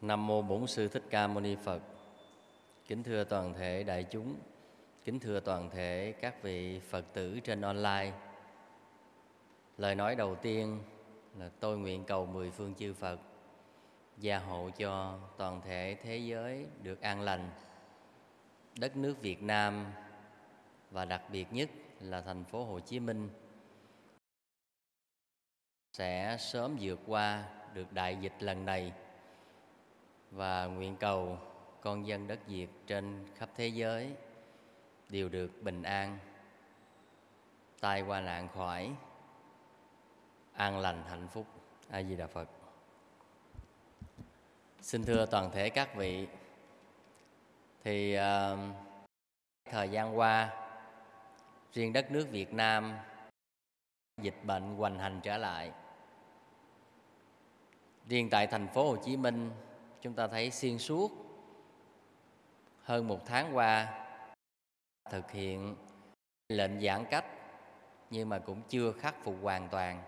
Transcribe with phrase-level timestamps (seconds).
[0.00, 1.82] Nam mô Bổn sư Thích Ca Mâu Ni Phật.
[2.86, 4.36] Kính thưa toàn thể đại chúng,
[5.04, 8.12] kính thưa toàn thể các vị Phật tử trên online.
[9.78, 10.82] Lời nói đầu tiên
[11.38, 13.20] là tôi nguyện cầu mười phương chư Phật
[14.18, 17.50] gia hộ cho toàn thể thế giới được an lành.
[18.78, 19.86] Đất nước Việt Nam
[20.90, 21.70] và đặc biệt nhất
[22.00, 23.28] là thành phố Hồ Chí Minh
[25.92, 27.44] sẽ sớm vượt qua
[27.74, 28.92] được đại dịch lần này
[30.30, 31.38] và nguyện cầu
[31.80, 34.14] con dân đất Việt trên khắp thế giới
[35.08, 36.18] đều được bình an,
[37.80, 38.92] tai qua nạn khỏi,
[40.52, 41.46] an lành hạnh phúc.
[41.90, 42.48] A Di Đà Phật.
[44.80, 46.26] Xin thưa toàn thể các vị,
[47.84, 48.58] thì uh,
[49.70, 50.54] thời gian qua
[51.72, 52.98] riêng đất nước Việt Nam
[54.22, 55.72] dịch bệnh hoành hành trở lại.
[58.08, 59.50] Riêng tại thành phố Hồ Chí Minh
[60.02, 61.12] chúng ta thấy xuyên suốt
[62.82, 64.04] hơn một tháng qua,
[65.10, 65.76] thực hiện
[66.48, 67.24] lệnh giãn cách,
[68.10, 70.02] nhưng mà cũng chưa khắc phục hoàn toàn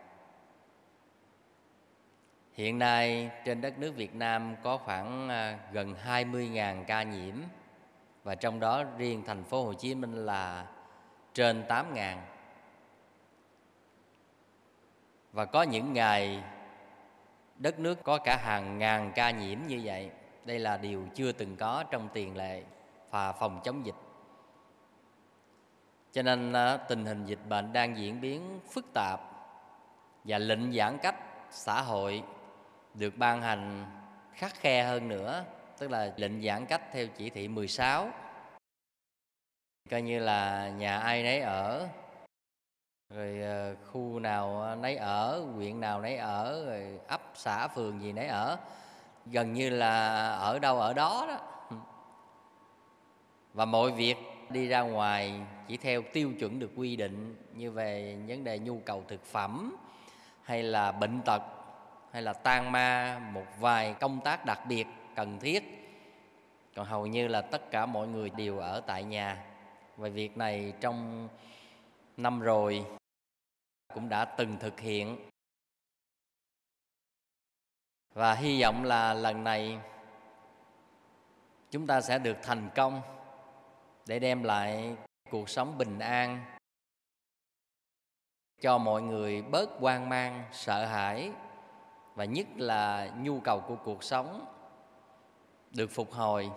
[2.58, 7.34] Hiện nay, trên đất nước Việt Nam có khoảng à, gần 20.000 ca nhiễm
[8.24, 10.66] và trong đó riêng thành phố Hồ Chí Minh là
[11.34, 12.16] trên 8.000.
[15.32, 16.42] Và có những ngày
[17.58, 20.10] đất nước có cả hàng ngàn ca nhiễm như vậy,
[20.44, 22.62] đây là điều chưa từng có trong tiền lệ
[23.10, 23.94] và phòng chống dịch.
[26.12, 29.20] Cho nên à, tình hình dịch bệnh đang diễn biến phức tạp
[30.24, 31.16] và lệnh giãn cách
[31.50, 32.22] xã hội
[32.94, 33.86] được ban hành
[34.32, 35.44] khắc khe hơn nữa,
[35.78, 38.10] tức là lệnh giãn cách theo chỉ thị 16
[39.90, 41.88] coi như là nhà ai nấy ở,
[43.14, 48.12] rồi à, khu nào nấy ở, huyện nào nấy ở, rồi ấp xã phường gì
[48.12, 48.58] nấy ở,
[49.26, 51.38] gần như là ở đâu ở đó đó.
[51.70, 51.76] Ừ.
[53.54, 54.16] Và mọi việc
[54.50, 58.78] đi ra ngoài chỉ theo tiêu chuẩn được quy định như về vấn đề nhu
[58.84, 59.76] cầu thực phẩm,
[60.42, 61.42] hay là bệnh tật,
[62.12, 64.86] hay là tan ma, một vài công tác đặc biệt
[65.16, 65.62] cần thiết.
[66.76, 69.44] Còn hầu như là tất cả mọi người đều ở tại nhà.
[69.96, 71.28] Và việc này trong
[72.16, 72.84] năm rồi
[73.94, 75.28] cũng đã từng thực hiện
[78.18, 79.78] và hy vọng là lần này
[81.70, 83.00] chúng ta sẽ được thành công
[84.06, 84.96] để đem lại
[85.30, 86.44] cuộc sống bình an
[88.60, 91.32] cho mọi người bớt hoang mang, sợ hãi
[92.14, 94.46] và nhất là nhu cầu của cuộc sống
[95.70, 96.50] được phục hồi.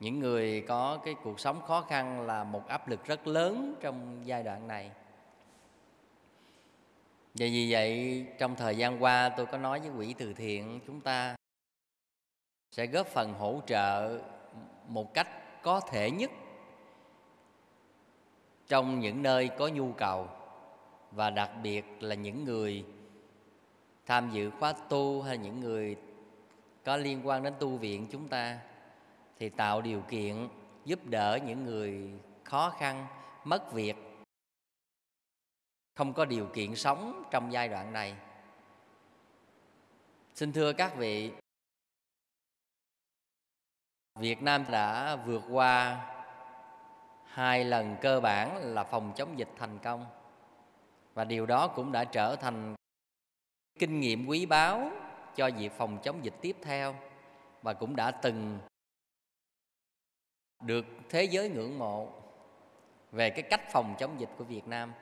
[0.00, 4.20] Những người có cái cuộc sống khó khăn là một áp lực rất lớn trong
[4.24, 4.90] giai đoạn này
[7.34, 11.00] và vì vậy, trong thời gian qua tôi có nói với quỹ từ thiện, chúng
[11.00, 11.36] ta
[12.70, 14.18] sẽ góp phần hỗ trợ
[14.88, 15.28] một cách
[15.62, 16.30] có thể nhất
[18.68, 20.28] trong những nơi có nhu cầu
[21.10, 22.84] và đặc biệt là những người
[24.06, 25.96] tham dự khóa tu hay những người
[26.84, 28.58] có liên quan đến tu viện chúng ta
[29.38, 30.48] thì tạo điều kiện
[30.84, 32.10] giúp đỡ những người
[32.44, 33.06] khó khăn,
[33.44, 33.96] mất việc
[35.94, 38.16] không có điều kiện sống trong giai đoạn này
[40.34, 41.32] xin thưa các vị,
[44.18, 46.06] việt nam đã vượt qua
[47.24, 50.06] hai lần cơ bản là phòng chống dịch thành công
[51.14, 52.74] và điều đó cũng đã trở thành
[53.78, 54.90] kinh nghiệm quý báu
[55.36, 56.94] cho việc phòng chống dịch tiếp theo
[57.62, 58.58] và cũng đã từng
[60.62, 62.08] được thế giới ngưỡng mộ
[63.12, 64.92] về cái cách phòng chống dịch của Việt Nam.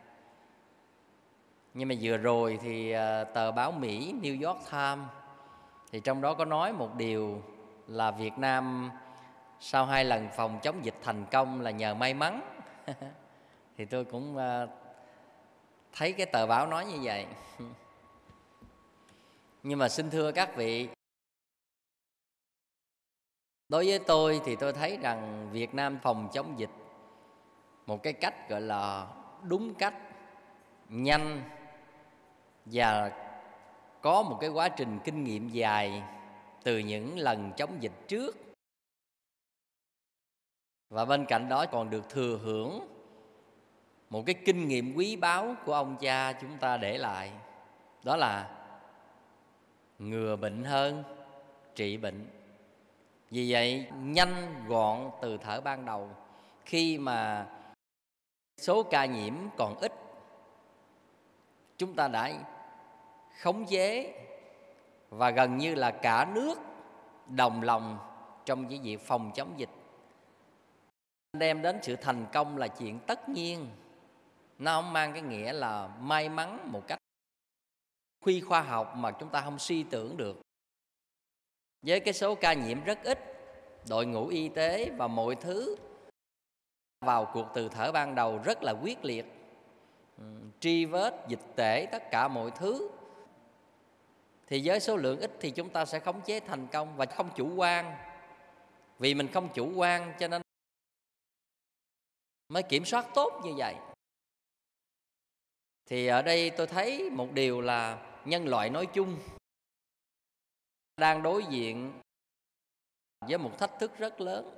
[1.78, 5.08] Nhưng mà vừa rồi thì ờ, tờ báo Mỹ, New York Times,
[5.92, 7.42] thì trong đó có nói một điều
[7.86, 8.90] là Việt Nam
[9.60, 12.40] sau hai lần phòng chống dịch thành công là nhờ may mắn.
[13.76, 14.68] thì tôi cũng ờ,
[15.92, 17.26] thấy cái tờ báo nói như vậy.
[19.62, 20.88] nhưng mà xin thưa các vị,
[23.68, 26.70] đối với tôi thì tôi thấy rằng việt nam phòng chống dịch
[27.86, 29.06] một cái cách gọi là
[29.42, 29.94] đúng cách,
[30.88, 31.42] nhanh
[32.72, 33.12] và
[34.00, 36.02] có một cái quá trình kinh nghiệm dài
[36.62, 38.36] từ những lần chống dịch trước.
[40.90, 42.88] Và bên cạnh đó còn được thừa hưởng
[44.10, 47.32] một cái kinh nghiệm quý báu của ông cha chúng ta để lại.
[48.04, 48.50] Đó là
[49.98, 51.02] ngừa bệnh hơn,
[51.74, 52.26] trị bệnh.
[53.30, 56.10] Vì vậy, nhanh gọn từ thở ban đầu.
[56.64, 57.46] Khi mà
[58.58, 59.92] số ca nhiễm còn ít,
[61.76, 62.32] chúng ta đã
[63.38, 64.14] khống chế
[65.10, 66.58] và gần như là cả nước
[67.26, 67.98] đồng lòng
[68.44, 69.70] trong cái việc phòng chống dịch.
[71.32, 73.66] Đem đến sự thành công là chuyện tất nhiên,
[74.58, 76.98] nó không mang cái nghĩa là may mắn một cách
[78.24, 80.40] khuy khoa học mà chúng ta không suy tưởng được.
[81.82, 83.18] Với cái số ca nhiễm rất ít,
[83.88, 85.76] đội ngũ y tế và mọi thứ
[87.00, 89.26] vào cuộc từ thở ban đầu rất là quyết liệt.
[90.18, 90.24] Tri
[90.60, 92.90] truy vết, dịch tễ, tất cả mọi thứ
[94.48, 97.30] thì với số lượng ít thì chúng ta sẽ khống chế thành công và không
[97.36, 97.96] chủ quan.
[98.98, 100.42] Vì mình không chủ quan cho nên
[102.48, 103.74] mới kiểm soát tốt như vậy.
[105.86, 109.18] Thì ở đây tôi thấy một điều là nhân loại nói chung
[110.96, 111.92] đang đối diện
[113.20, 114.54] với một thách thức rất lớn.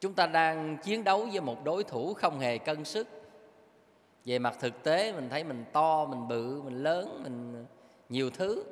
[0.00, 3.15] Chúng ta đang chiến đấu với một đối thủ không hề cân sức
[4.26, 7.66] về mặt thực tế, mình thấy mình to, mình bự, mình lớn, mình
[8.08, 8.64] nhiều thứ.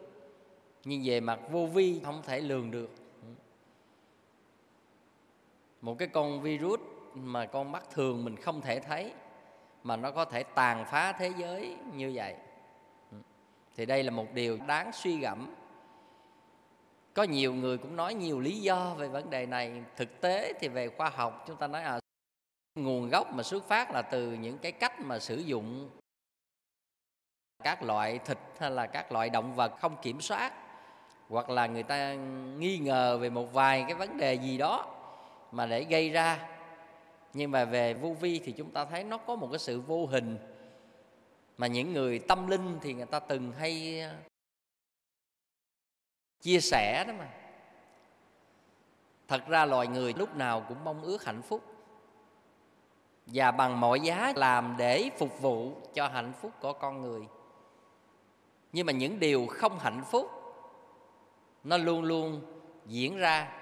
[0.84, 2.90] Nhưng về mặt vô vi, không thể lường được.
[5.80, 6.80] Một cái con virus
[7.14, 9.12] mà con mắt thường mình không thể thấy,
[9.82, 12.34] mà nó có thể tàn phá thế giới như vậy.
[13.76, 15.54] Thì đây là một điều đáng suy gẫm.
[17.14, 19.82] Có nhiều người cũng nói nhiều lý do về vấn đề này.
[19.96, 21.98] Thực tế thì về khoa học chúng ta nói à
[22.74, 25.90] nguồn gốc mà xuất phát là từ những cái cách mà sử dụng
[27.62, 30.52] các loại thịt hay là các loại động vật không kiểm soát,
[31.28, 32.14] hoặc là người ta
[32.58, 34.86] nghi ngờ về một vài cái vấn đề gì đó
[35.52, 36.48] mà để gây ra.
[37.32, 40.06] Nhưng mà về vô vi thì chúng ta thấy nó có một cái sự vô
[40.06, 40.38] hình
[41.56, 44.14] mà những người tâm linh thì người ta từng hay ờ,
[46.40, 47.28] chia sẻ đó mà.
[49.28, 51.73] Thật ra loài người lúc nào cũng mong ước hạnh phúc
[53.26, 57.22] và bằng mọi giá làm để phục vụ cho hạnh phúc của con người.
[58.72, 60.30] Nhưng mà những điều không hạnh phúc,
[61.64, 62.40] nó luôn luôn
[62.86, 63.52] diễn ra.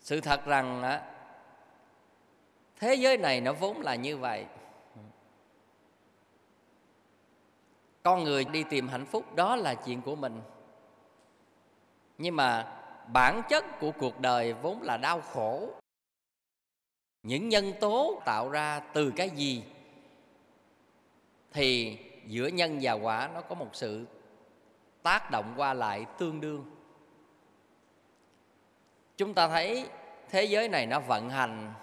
[0.00, 1.00] Sự thật rằng
[2.80, 4.46] thế giới này nó vốn là như vậy.
[8.02, 10.40] Con người đi tìm hạnh phúc, đó là chuyện của mình.
[12.18, 12.80] Nhưng mà
[13.12, 15.68] bản chất của cuộc đời vốn là đau khổ
[17.24, 19.64] những nhân tố tạo ra từ cái gì?
[21.52, 24.06] Thì giữa nhân và quả nó có một sự
[25.02, 26.64] tác động qua lại tương đương.
[29.16, 29.88] Chúng ta thấy
[30.30, 31.74] thế giới này nó vận hành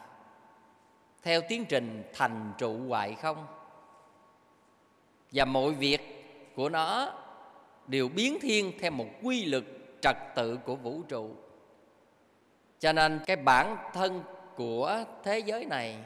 [1.24, 3.46] theo tiến trình thành trụ hoại không?
[5.32, 6.02] Và mọi việc
[6.56, 7.14] của nó
[7.88, 9.64] đều biến thiên theo một quy luật
[10.02, 11.36] trật tự của vũ trụ.
[12.80, 14.24] Cho nên cái bản thân
[14.56, 15.98] của thế giới này,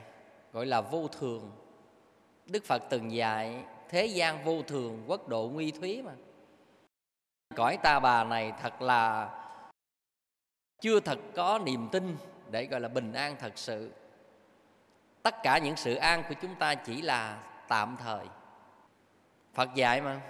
[0.53, 1.51] gọi là vô thường.
[2.45, 6.11] Đức phật từng dạy, thế gian vô thường, quốc độ nguy thúy mà.
[7.55, 9.29] Cõi ta bà này thật là
[10.81, 12.17] chưa thật có niềm tin
[12.51, 13.91] để gọi là bình an thật sự.
[15.23, 18.25] Tất cả những sự an của chúng ta chỉ là tạm thời.
[19.53, 20.21] Phật dạy mà,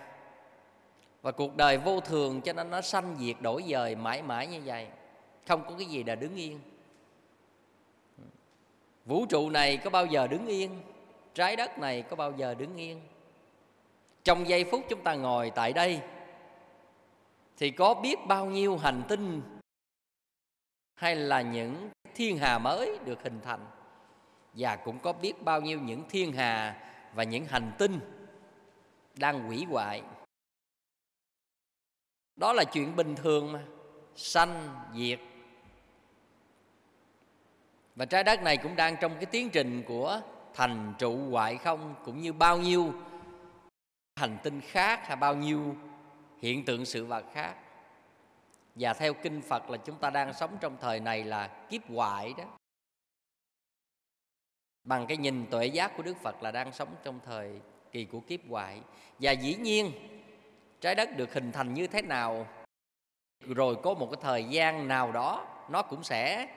[1.21, 4.61] và cuộc đời vô thường cho nên nó sanh diệt đổi dời mãi mãi như
[4.65, 4.87] vậy.
[5.47, 6.59] Không có cái gì là đứng yên
[9.05, 10.81] vũ trụ này có bao giờ đứng yên?
[11.33, 13.01] Trái đất này có bao giờ đứng yên?
[14.23, 16.01] Trong giây phút chúng ta ngồi tại đây,
[17.57, 19.41] thì có biết bao nhiêu hành tinh
[20.95, 23.65] hay là những thiên hà mới được hình thành?
[24.53, 26.81] Và cũng có biết bao nhiêu những thiên hà
[27.13, 27.99] và những hành tinh
[29.15, 30.01] đang hủy hoại?
[32.35, 33.63] Đó là chuyện bình thường mà.
[34.15, 35.19] Sanh, diệt
[37.95, 40.21] và trái đất này cũng đang trong cái tiến trình của
[40.53, 42.93] thành trụ hoại không, cũng như bao nhiêu
[44.15, 45.75] hành tinh khác hay bao nhiêu
[46.41, 47.55] hiện tượng sự vật khác.
[48.75, 52.33] Và theo kinh Phật là chúng ta đang sống trong thời này là kiếp hoại
[52.37, 52.43] đó.
[54.83, 57.61] Bằng cái nhìn tuệ giác của Đức Phật là đang sống trong thời
[57.91, 58.81] kỳ của kiếp hoại.
[59.19, 59.91] Và dĩ nhiên,
[60.81, 62.47] trái đất được hình thành như thế nào,
[63.39, 66.47] rồi có một cái thời gian nào đó, nó cũng sẽ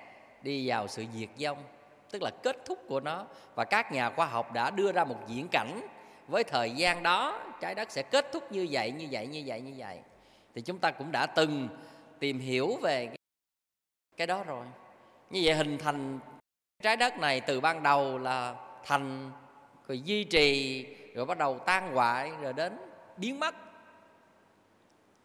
[0.43, 1.65] đi vào sự diệt vong,
[2.11, 3.27] tức là kết thúc của nó.
[3.55, 5.81] Và các nhà khoa học đã đưa ra một diễn cảnh
[6.29, 9.61] với thời gian đó, trái đất sẽ kết thúc như vậy như vậy như vậy
[9.61, 9.99] như vậy.
[10.55, 11.69] Thì chúng ta cũng đã từng
[12.19, 13.09] tìm hiểu về
[14.17, 14.67] cái đó rồi.
[15.31, 16.19] Như vậy hình thành
[16.83, 18.55] trái đất này từ ban đầu là
[18.85, 19.31] thành,
[19.89, 22.79] rồi duy trì, rồi bắt đầu tan hoại, rồi đến
[23.17, 23.55] biến mất.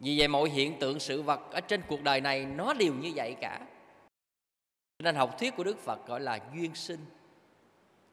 [0.00, 3.12] Vì vậy mọi hiện tượng sự vật ở trên cuộc đời này nó đều như
[3.14, 3.60] vậy cả
[5.04, 7.06] nên học thuyết của đức phật gọi là duyên sinh.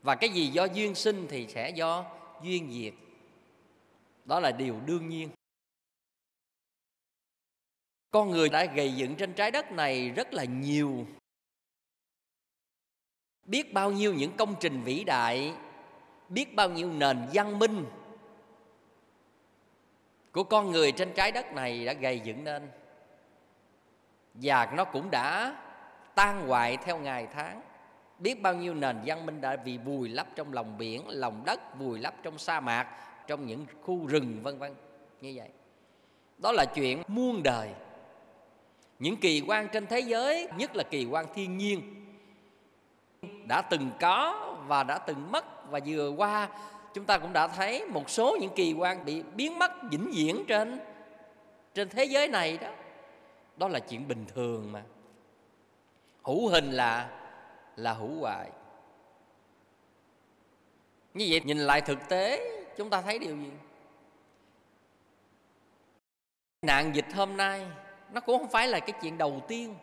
[0.02, 2.06] Và cái gì do duyên sinh thì sẽ do
[2.44, 2.94] duyên diệt.
[4.26, 5.30] Đó là điều đương nhiên.
[8.12, 11.06] Con người đã gây dựng trên trái đất này rất là nhiều.
[13.46, 15.54] Biết bao nhiêu những công trình vĩ đại,
[16.30, 17.86] biết bao nhiêu nền văn minh
[20.32, 22.70] của con người trên trái đất này đã gây dựng nên.
[24.34, 25.58] Và nó cũng đã
[26.16, 27.62] tan hoại theo ngày tháng.
[28.20, 31.80] Biết bao nhiêu nền văn minh đã bị vùi lấp trong lòng biển, lòng đất,
[31.80, 32.88] vùi lấp trong sa mạc,
[33.28, 34.76] trong những khu rừng, vân vân.
[35.22, 35.50] Như vậy.
[36.38, 37.70] Đó là chuyện muôn đời.
[39.00, 42.06] Những kỳ quan trên thế giới, nhất là kỳ quan thiên nhiên,
[43.48, 45.70] đã từng có và đã từng mất.
[45.70, 46.50] Và vừa qua,
[46.94, 50.44] chúng ta cũng đã thấy một số những kỳ quan bị biến mất vĩnh viễn
[50.48, 50.80] trên
[51.74, 52.68] trên thế giới này đó.
[53.58, 54.84] Đó là chuyện bình thường mà
[56.22, 57.18] hữu hình là
[57.76, 58.52] là hữu hoại
[61.14, 63.52] như vậy nhìn lại thực tế, chúng ta thấy điều gì?
[66.62, 67.68] Nạn dịch hôm nay,
[68.12, 69.76] nó cũng không phải là cái chuyện đầu tiên.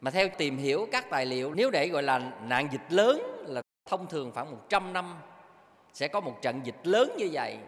[0.00, 3.62] Mà theo tìm hiểu các tài liệu, nếu để gọi là nạn dịch lớn là
[3.84, 5.14] thông thường khoảng 100 năm,
[5.92, 7.58] sẽ có một trận dịch lớn như vậy.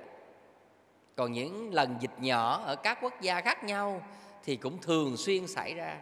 [1.16, 4.02] Còn những lần dịch nhỏ ở các quốc gia khác nhau
[4.45, 6.00] thì cũng thường xuyên xảy ra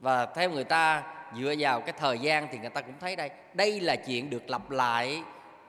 [0.00, 3.30] và theo người ta, dựa vào cái thời gian thì người ta cũng thấy đây
[3.54, 5.22] đây là chuyện được lặp lại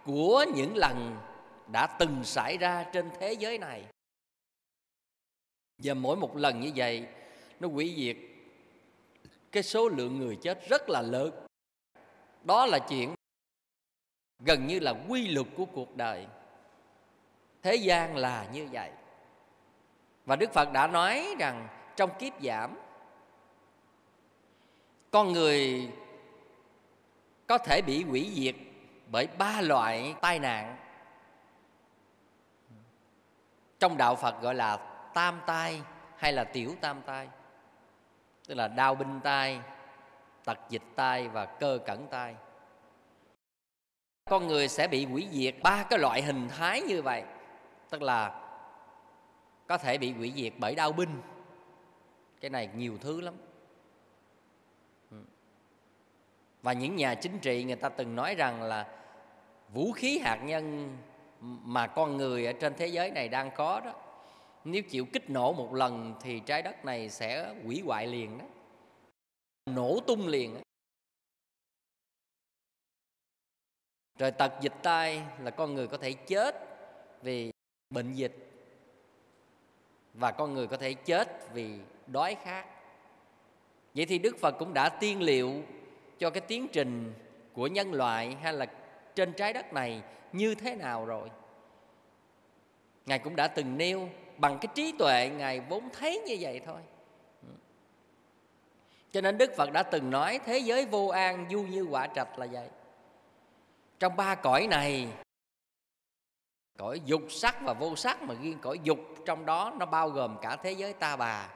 [0.06, 1.18] của những lần
[1.72, 3.84] đã từng xảy ra trên thế giới này.
[5.78, 7.08] Và mỗi một lần như vậy,
[7.60, 8.18] nó hủy diệt
[9.52, 11.32] cái số lượng người chết rất là lớn.
[12.44, 13.16] Đó là chuyện
[14.40, 16.28] gần như là quy luật của cuộc đời.
[17.62, 18.92] Thế gian là như vậy.
[20.26, 22.78] Và đức phật đã nói rằng trong kiếp giảm
[25.12, 25.90] con người
[27.48, 28.56] có thể bị hủy diệt
[29.12, 30.78] bởi ba loại tai nạn.
[33.80, 34.78] Trong đạo phật gọi là
[35.14, 35.82] tam tai
[36.18, 37.30] hay là tiểu tam tai,
[38.48, 39.60] tức là đau binh tai,
[40.44, 42.36] tật dịch tai và cơ cẩn tai.
[44.26, 47.24] Con người sẽ bị hủy diệt ba cái loại hình thái như vậy,
[47.90, 48.48] tức là
[49.68, 51.22] có thể bị hủy diệt bởi đau binh.
[52.42, 53.34] Cái này nhiều thứ lắm
[55.12, 55.18] ừ
[56.62, 58.88] và những nhà chính trị người ta từng nói rằng là
[59.70, 60.98] vũ khí hạt nhân
[61.42, 63.94] mà con người ở trên thế giới này đang có đó,
[64.64, 68.46] nếu chịu kích nổ một lần thì trái đất này sẽ hủy hoại liền đó.
[69.66, 70.62] Nổ tung liền đó.
[74.22, 76.56] rồi tật dịch tai là con người có thể chết
[77.22, 77.52] vì
[77.90, 78.52] bệnh dịch.
[80.14, 82.66] Và con người có thể chết vì đói khát.
[83.96, 85.64] Vậy thì đức phật cũng đã tiên liệu
[86.22, 87.14] cho cái tiến trình
[87.54, 88.66] của nhân loại hay là
[89.16, 90.02] trên trái đất này
[90.32, 91.30] như thế nào rồi?
[93.06, 96.82] Ngài cũng đã từng nêu bằng cái trí tuệ ngài vốn thấy như vậy thôi.
[99.12, 102.40] Cho nên đức phật đã từng nói, thế giới vô an, du như quả trạch
[102.40, 102.70] là vậy.
[104.00, 105.08] Trong ba cõi này,
[106.78, 110.38] cõi dục sắc và vô sắc mà riêng cõi dục trong đó, nó bao gồm
[110.42, 111.50] cả thế giới ta bà.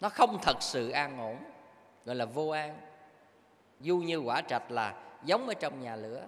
[0.00, 1.36] Nó không thật sự an ổn,
[2.04, 2.80] gọi là vô an
[3.80, 4.94] du như quả trạch là
[5.24, 6.22] giống ở trong nhà lửa.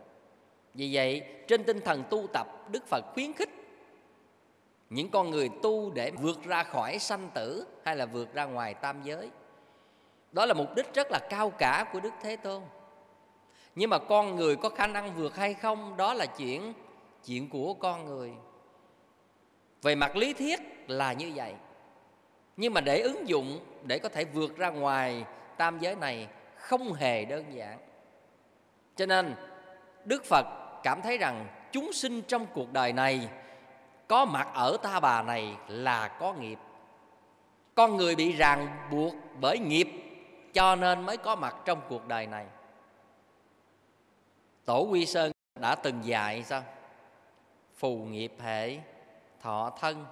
[0.74, 3.50] Vì vậy, trên tinh thần tu tập, đức phật khuyến khích
[4.90, 8.74] những con người tu để vượt ra khỏi sanh tử hay là vượt ra ngoài
[8.74, 9.30] tam giới.
[10.32, 12.62] Đó là mục đích rất là cao cả của đức thế tôn.
[13.74, 16.72] Nhưng mà con người có khả năng vượt hay không, đó là chuyện
[17.26, 18.32] chuyện của con người.
[19.82, 21.54] Về mặt lý thuyết là như vậy.
[22.56, 25.24] Nhưng mà để ứng dụng, để có thể vượt ra ngoài
[25.56, 26.28] tam giới này
[26.60, 27.78] không hề đơn giản.
[28.96, 29.34] Cho nên,
[30.04, 30.46] đức phật
[30.82, 33.28] cảm thấy rằng chúng sinh trong cuộc đời này,
[34.08, 36.58] có mặt ở ta bà này là có nghiệp.
[37.74, 39.88] Con người bị ràng buộc bởi nghiệp,
[40.52, 42.46] cho nên mới có mặt trong cuộc đời này.
[44.64, 46.62] Tổ quy sơn đã từng dạy sao?
[47.76, 48.78] Phù nghiệp hệ,
[49.40, 50.06] thọ thân,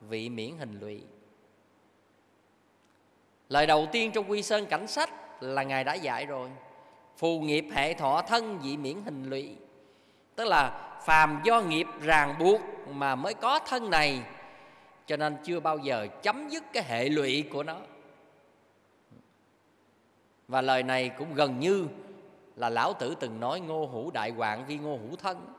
[0.00, 1.02] vị miễn hình lụy.
[3.48, 6.50] Lời đầu tiên trong quy sơn cảnh sách là ngài đã dạy rồi.
[7.16, 9.56] Phù nghiệp hệ thọ thân vị miễn hình lụy.
[10.36, 10.70] Tức là
[11.04, 14.22] phàm do nghiệp ràng buộc mà mới có thân này,
[15.06, 17.76] cho nên chưa bao giờ chấm dứt cái hệ lụy của nó.
[20.48, 21.86] Và lời này cũng gần như
[22.56, 25.52] là lão tử từng nói ngô hữu đại hoạn vì ngô hữu thân.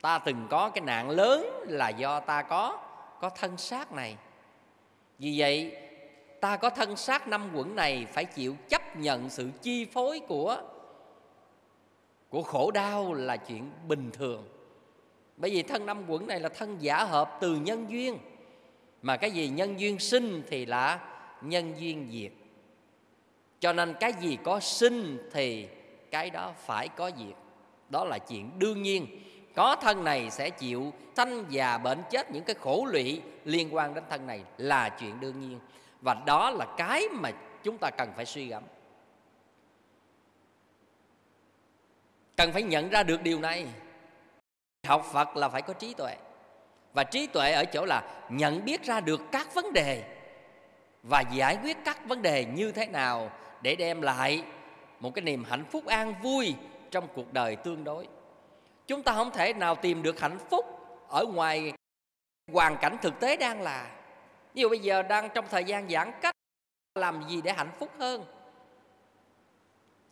[0.00, 2.78] Ta từng có cái nạn lớn là do ta có
[3.20, 4.16] có thân xác này.
[5.18, 5.76] Vì vậy
[6.40, 10.62] ta có thân xác năm quẩn này phải chịu chấp nhận sự chi phối của
[12.28, 14.44] của khổ đau là chuyện bình thường.
[15.36, 18.18] Bởi vì thân năm quẩn này là thân giả hợp từ nhân duyên,
[19.02, 21.00] mà cái gì nhân duyên sinh thì là
[21.42, 22.32] nhân duyên diệt.
[23.60, 25.68] Cho nên cái gì có sinh thì
[26.10, 27.36] cái đó phải có diệt.
[27.88, 29.06] Đó là chuyện đương nhiên.
[29.54, 33.94] Có thân này sẽ chịu sanh già bệnh chết những cái khổ lụy liên quan
[33.94, 35.58] đến thân này là chuyện đương nhiên
[36.00, 37.30] và đó là cái mà
[37.62, 38.62] chúng ta cần phải suy gẫm.
[42.36, 43.66] Cần phải nhận ra được điều này.
[44.86, 46.16] Học phật là phải có trí tuệ.
[46.92, 50.16] Và trí tuệ ở chỗ là nhận biết ra được các vấn đề
[51.02, 53.30] và giải quyết các vấn đề như thế nào
[53.62, 54.44] để đem lại
[55.00, 56.54] một cái niềm hạnh phúc an vui
[56.90, 58.08] trong cuộc đời tương đối.
[58.86, 60.66] Chúng ta không thể nào tìm được hạnh phúc
[61.08, 61.72] ở ngoài
[62.52, 63.90] hoàn cảnh thực tế đang là
[64.54, 66.34] ví dụ bây giờ đang trong thời gian giãn cách,
[66.94, 68.24] làm gì để hạnh phúc hơn?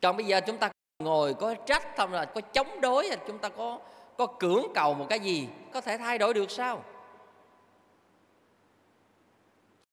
[0.02, 3.48] Còn bây giờ chúng ta ngồi có trách không là có chống đối chúng ta
[3.48, 3.78] có
[4.16, 6.84] có cưỡng cầu một cái gì, có thể thay đổi được sao?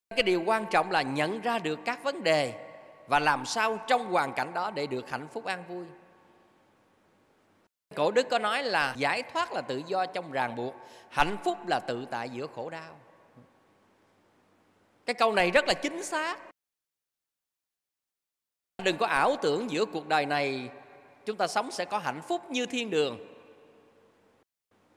[0.10, 2.70] Cái điều quan trọng là nhận ra được các vấn đề
[3.08, 5.86] và làm sao trong hoàn cảnh đó để được hạnh phúc an vui.
[7.96, 10.75] Cổ đức có nói là giải thoát là tự do trong ràng buộc,
[11.10, 12.96] hạnh phúc là tự tại giữa khổ đau
[15.05, 16.39] cái câu này rất là chính xác.
[18.83, 20.69] Đừng có ảo tưởng giữa cuộc đời này,
[21.25, 23.19] chúng ta sống sẽ có hạnh phúc như thiên đường.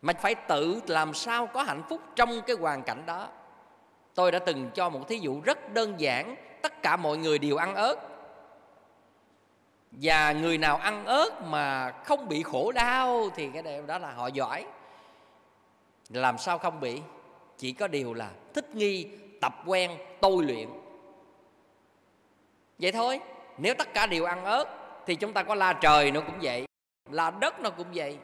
[0.03, 3.29] Mà phải tự làm sao có hạnh phúc trong cái hoàn cảnh đó.
[4.15, 7.57] Tôi đã từng cho một thí dụ rất đơn giản, tất cả mọi người đều
[7.57, 7.97] ăn ớt.
[9.91, 14.13] Và người nào ăn ớt mà không bị khổ đau thì cái điều đó là
[14.13, 14.67] họ giỏi.
[16.09, 17.03] Làm sao không bị?
[17.59, 19.09] Chỉ có điều là thích nghi
[19.41, 19.91] tập quen,
[20.21, 20.69] tôi luyện.
[22.79, 23.21] Vậy thôi,
[23.59, 24.65] nếu tất cả đều ăn ớt,
[25.07, 26.65] thì chúng ta có la trời nó cũng vậy,
[27.11, 28.19] la đất nó cũng vậy.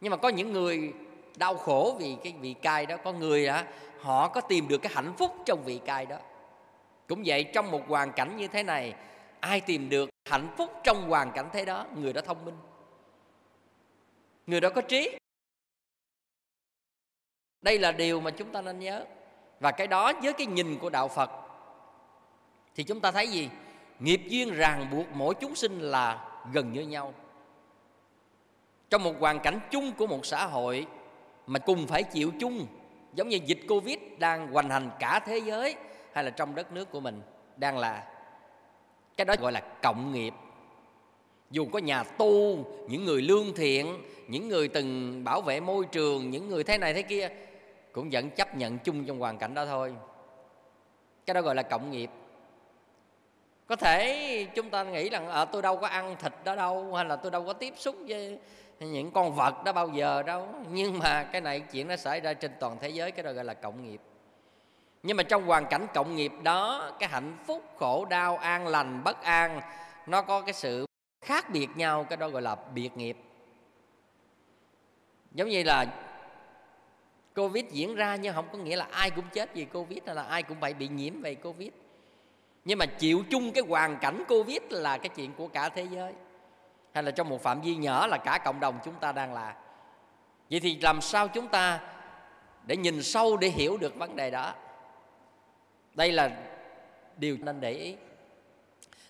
[0.00, 0.92] Nhưng mà có những người
[1.36, 3.62] đau khổ vì cái vị cay đó, có người đó
[4.00, 6.18] họ có tìm được cái hạnh phúc trong vị cay đó.
[7.08, 8.94] Cũng vậy, trong một hoàn cảnh như thế này,
[9.40, 11.86] ai tìm được hạnh phúc trong hoàn cảnh thế đó?
[11.96, 12.56] Người đó thông minh.
[14.46, 15.18] Người đó có trí.
[17.60, 19.04] Đây là điều mà chúng ta nên nhớ
[19.60, 21.30] và cái đó với cái nhìn của đạo phật,
[22.74, 23.48] thì chúng ta thấy gì?
[23.98, 27.14] Nghiệp duyên ràng buộc mỗi chúng sinh là gần như nhau.
[28.90, 30.86] Trong một hoàn cảnh chung của một xã hội
[31.46, 32.66] mà cùng phải chịu chung,
[33.14, 35.76] giống như dịch covid đang hoành hành cả thế giới
[36.12, 37.22] hay là trong đất nước của mình,
[37.56, 38.04] đang là
[39.16, 40.34] cái đó gọi là cộng nghiệp.
[41.50, 46.30] Dù có nhà tu, những người lương thiện, những người từng bảo vệ môi trường,
[46.30, 47.28] những người thế này thế kia
[47.92, 49.94] cũng vẫn chấp nhận chung trong hoàn cảnh đó thôi.
[51.26, 52.10] Cái đó gọi là cộng nghiệp.
[53.66, 57.04] Có thể chúng ta nghĩ rằng à, tôi đâu có ăn thịt đó đâu hay
[57.04, 58.38] là tôi đâu có tiếp xúc với
[58.80, 60.48] những con vật đó bao giờ đâu.
[60.70, 63.44] Nhưng mà cái này chuyện nó xảy ra trên toàn thế giới cái đó gọi
[63.44, 64.00] là cộng nghiệp.
[65.02, 69.04] Nhưng mà trong hoàn cảnh cộng nghiệp đó cái hạnh phúc khổ đau an lành
[69.04, 69.60] bất an
[70.06, 70.86] nó có cái sự
[71.20, 73.16] khác biệt nhau cái đó gọi là biệt nghiệp.
[75.32, 75.86] Giống như là
[77.38, 80.22] covid diễn ra nhưng không có nghĩa là ai cũng chết vì covid hay là
[80.22, 81.70] ai cũng phải bị nhiễm về covid.
[82.64, 86.12] Nhưng mà chịu chung cái hoàn cảnh covid là cái chuyện của cả thế giới.
[86.92, 89.54] Hay là trong một phạm vi nhỏ là cả cộng đồng chúng ta đang là.
[90.50, 91.80] Vậy thì làm sao chúng ta
[92.66, 94.54] để nhìn sâu để hiểu được vấn đề đó?
[95.94, 96.30] Đây là
[97.16, 97.96] điều nên để ý.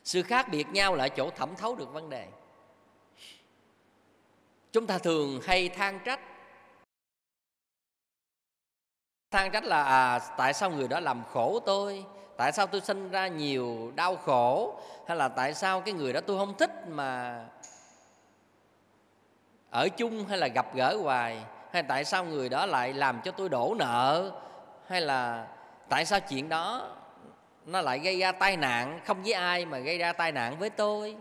[0.04, 2.26] Sự khác biệt nhau là chỗ thẩm thấu được vấn đề.
[4.72, 6.20] Chúng ta thường hay than trách
[9.30, 12.04] than trách là à, tại sao người đó làm khổ tôi?
[12.36, 14.80] Tại sao tôi sinh ra nhiều đau khổ?
[15.06, 17.40] Hay là tại sao cái người đó tôi không thích mà
[19.70, 21.44] ở chung hay là gặp gỡ hoài?
[21.72, 24.30] Hay tại sao người đó lại làm cho tôi đổ nợ?
[24.86, 25.46] Hay là
[25.88, 26.88] tại sao chuyện đó
[27.66, 29.00] nó lại gây ra tai nạn?
[29.06, 31.16] Không với ai mà gây ra tai nạn với tôi.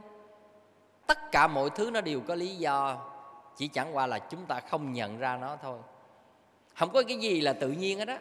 [1.08, 2.98] Tất cả mọi thứ nó đều có lý do
[3.58, 5.78] chỉ chẳng qua là chúng ta không nhận ra nó thôi
[6.78, 8.20] không có cái gì là tự nhiên hết á.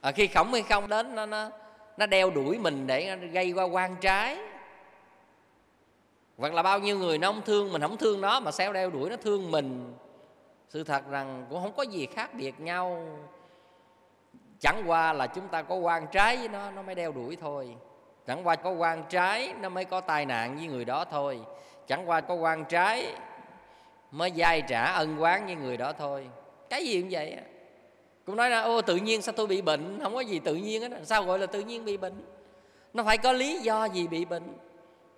[0.00, 1.50] À, khi khổng hay không đến nó nó
[1.96, 4.38] nó đeo đuổi mình để gây qua quan trái.
[6.36, 8.90] Hoặc là bao nhiêu người nó không thương mình không thương nó mà sao đeo
[8.90, 9.94] đuổi nó thương mình.
[10.68, 13.06] Sự thật rằng cũng không có gì khác biệt nhau.
[14.60, 17.76] Chẳng qua là chúng ta có quan trái với nó nó mới đeo đuổi thôi.
[18.26, 21.40] Chẳng qua có quan trái nó mới có tai nạn với người đó thôi.
[21.86, 23.14] Chẳng qua có quan trái
[24.10, 26.28] mới dai trả ân quán với người đó thôi
[26.70, 27.36] cái gì cũng vậy
[28.26, 29.98] cũng nói là ô, tự nhiên sao tôi bị bệnh?
[30.02, 32.24] Không có gì tự nhiên hết sao gọi là tự nhiên bị bệnh?
[32.94, 34.58] Nó phải có lý do gì bị bệnh?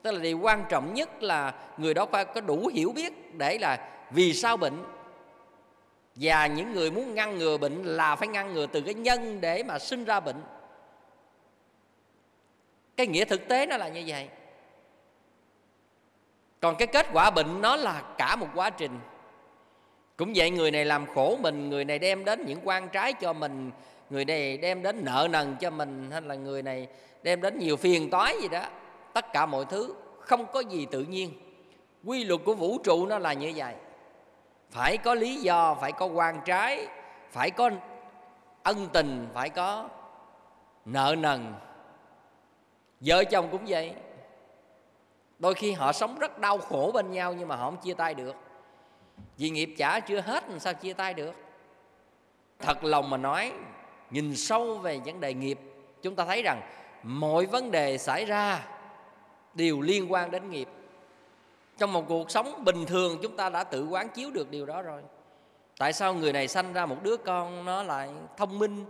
[0.03, 3.59] Tức là điều quan trọng nhất là người đó phải có đủ hiểu biết để
[3.59, 4.85] là vì sao bệnh.
[6.15, 9.63] Và những người muốn ngăn ngừa bệnh là phải ngăn ngừa từ cái nhân để
[9.63, 10.43] mà sinh ra bệnh.
[12.97, 14.29] Cái nghĩa thực tế nó là như vậy.
[16.61, 18.99] Còn cái kết quả bệnh nó là cả một quá trình
[20.19, 23.33] cũng vậy người này làm khổ mình, người này đem đến những quan trái cho
[23.33, 23.71] mình,
[24.11, 26.89] người này đem đến nợ nần cho mình, hay là người này
[27.23, 28.63] đem đến nhiều phiền toái gì đó.
[29.13, 31.33] Tất cả mọi thứ không có gì tự nhiên.
[32.05, 33.75] Quy luật của vũ trụ nó là như vậy.
[34.71, 36.87] Phải có lý do, phải có quan trái,
[37.31, 37.71] phải có
[38.63, 39.89] ân tình, phải có
[40.85, 41.55] nợ nần.
[43.01, 43.93] Vợ chồng cũng vậy.
[45.39, 48.15] Đôi khi họ sống rất đau khổ bên nhau nhưng mà họ không chia tay
[48.15, 48.37] được
[49.39, 51.35] vì nghiệp trả chưa hết, làm sao chia tay được?
[52.59, 53.53] Thật lòng mà nói,
[54.11, 55.59] nhìn sâu về vấn đề nghiệp,
[56.03, 56.63] chúng ta thấy rằng
[57.03, 58.67] mọi vấn đề xảy ra
[59.55, 60.69] đều liên quan đến nghiệp.
[61.79, 64.83] Trong một cuộc sống bình thường, chúng ta đã tự quán chiếu được điều đó
[64.83, 65.03] rồi.
[65.79, 68.85] Tại sao người này sanh ra một đứa con nó lại thông minh,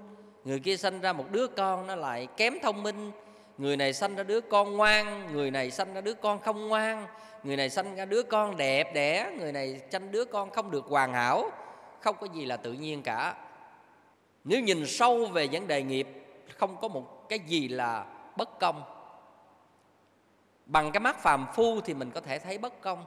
[0.44, 3.12] người kia sanh ra một đứa con nó lại kém thông minh?
[3.58, 7.06] Người này sanh ra đứa con ngoan, người này sanh ra đứa con không ngoan,
[7.42, 10.84] người này sanh ra đứa con đẹp đẽ, người này sanh đứa con không được
[10.84, 11.50] hoàn hảo,
[12.00, 13.34] không có gì là tự nhiên cả.
[14.44, 16.08] Nếu nhìn sâu về vấn đề nghiệp,
[16.58, 18.82] không có một cái gì là bất công.
[20.66, 23.04] Bằng cái mắt phàm phu thì mình có thể thấy bất công.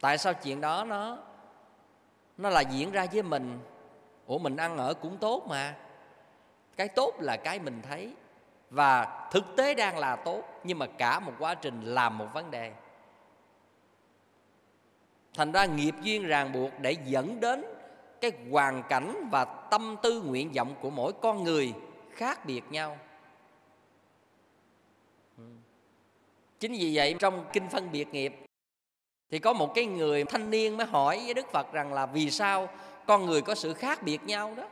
[0.00, 1.18] Tại sao chuyện đó nó
[2.36, 3.58] nó là diễn ra với mình?
[4.26, 5.76] Ủa, mình ăn ở cũng tốt mà.
[6.76, 8.12] Cái tốt là cái mình thấy
[8.70, 12.50] và thực tế đang là tốt, nhưng mà cả một quá trình làm một vấn
[12.50, 12.72] đề.
[15.34, 17.64] Thành ra nghiệp duyên ràng buộc để dẫn đến
[18.20, 21.72] cái hoàn cảnh và tâm tư nguyện vọng của mỗi con người
[22.10, 22.98] khác biệt nhau.
[25.38, 25.44] Ừ.
[26.60, 28.34] Chính vì vậy trong kinh phân biệt nghiệp
[29.30, 32.30] thì có một cái người thanh niên mới hỏi với đức phật rằng là vì
[32.30, 32.68] sao
[33.06, 34.68] con người có sự khác biệt nhau đó?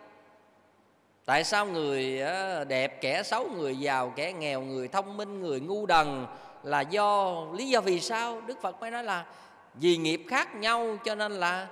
[1.24, 2.22] Tại sao người
[2.68, 6.26] đẹp kẻ xấu, người giàu kẻ nghèo, người thông minh, người ngu đần
[6.62, 8.40] là do lý do vì sao?
[8.40, 9.26] Đức phật mới nói là
[9.74, 11.68] vì nghiệp khác nhau cho nên là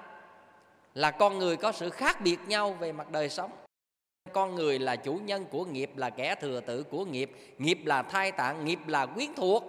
[0.94, 3.50] là con người có sự khác biệt nhau về mặt đời sống.
[4.32, 7.30] Con người là chủ nhân của nghiệp, là kẻ thừa tự của nghiệp.
[7.58, 9.64] Nghiệp là thai tạng, nghiệp là quyến thuộc.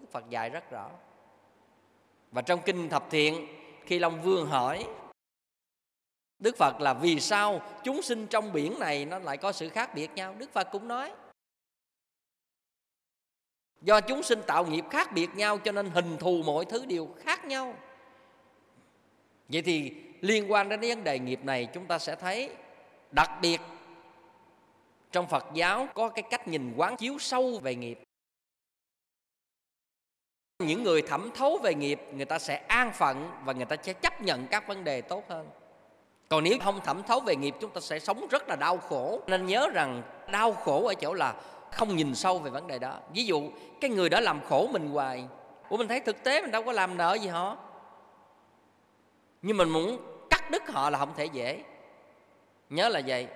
[0.00, 0.90] Đức phật dạy rất rõ.
[2.30, 3.46] Và trong kinh thập thiện,
[3.86, 4.86] khi long vương hỏi
[6.42, 9.94] đức phật là vì sao chúng sinh trong biển này nó lại có sự khác
[9.94, 10.34] biệt nhau?
[10.38, 11.12] Đức phật cũng nói.
[13.82, 17.08] Do chúng sinh tạo nghiệp khác biệt nhau cho nên hình thù mọi thứ đều
[17.18, 17.74] khác nhau.
[19.48, 22.54] Vậy thì liên quan đến vấn đề nghiệp này chúng ta sẽ thấy
[23.10, 23.60] đặc biệt
[25.12, 28.02] trong phật giáo có cái cách nhìn quán chiếu sâu về nghiệp.
[30.58, 33.92] Những người thẩm thấu về nghiệp, người ta sẽ an phận và người ta sẽ
[33.92, 35.48] chấp nhận các vấn đề tốt hơn
[36.32, 39.20] còn nếu không thẩm thấu về nghiệp, chúng ta sẽ sống rất là đau khổ.
[39.26, 41.34] Nên nhớ rằng đau khổ ở chỗ là
[41.72, 42.94] không nhìn sâu về vấn đề đó.
[43.14, 45.24] Ví dụ, cái người đó làm khổ mình hoài.
[45.68, 47.56] Ủa, mình thấy thực tế mình đâu có làm nợ gì họ.
[49.42, 49.98] Nhưng mình muốn
[50.30, 51.62] cắt đứt họ là không thể dễ.
[52.70, 53.26] Nhớ là vậy.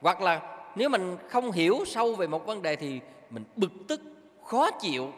[0.00, 4.00] Hoặc là nếu mình không hiểu sâu về một vấn đề thì mình bực tức,
[4.44, 5.12] khó chịu.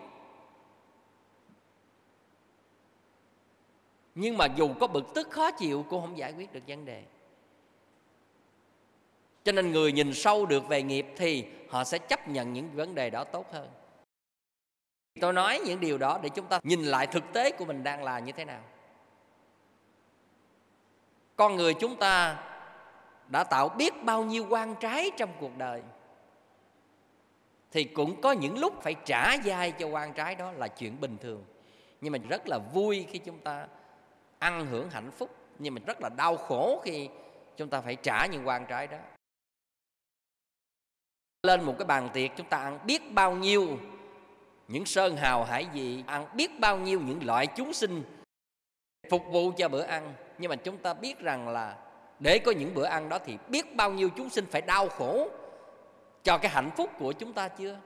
[4.21, 7.03] Nhưng mà dù có bực tức, khó chịu, cũng không giải quyết được vấn đề.
[9.45, 12.95] Cho nên người nhìn sâu được về nghiệp thì họ sẽ chấp nhận những vấn
[12.95, 13.69] đề đó tốt hơn.
[15.21, 18.05] Tôi nói những điều đó để chúng ta nhìn lại thực tế của mình đang
[18.05, 18.63] là như thế nào.
[21.37, 22.45] Con người chúng ta
[23.29, 25.83] đã tạo biết bao nhiêu quan trái trong cuộc đời,
[27.73, 31.17] thì cũng có những lúc phải trả dai cho quan trái đó là chuyện bình
[31.21, 31.45] thường.
[32.01, 33.67] Nhưng mà rất là vui khi chúng ta
[34.39, 37.09] ăn hưởng hạnh phúc, nhưng mà rất là đau khổ khi
[37.57, 38.99] chúng ta phải trả những quan trái đó.
[41.43, 43.79] Lên một cái bàn tiệc, chúng ta ăn biết bao nhiêu
[44.69, 48.03] những sơn hào hải vị, ăn biết bao nhiêu những loại chúng sinh
[49.11, 50.15] phục vụ cho bữa ăn.
[50.39, 51.77] Nhưng mà chúng ta biết rằng là
[52.19, 55.29] để có những bữa ăn đó thì biết bao nhiêu chúng sinh phải đau khổ
[56.23, 57.79] cho cái hạnh phúc của chúng ta chưa?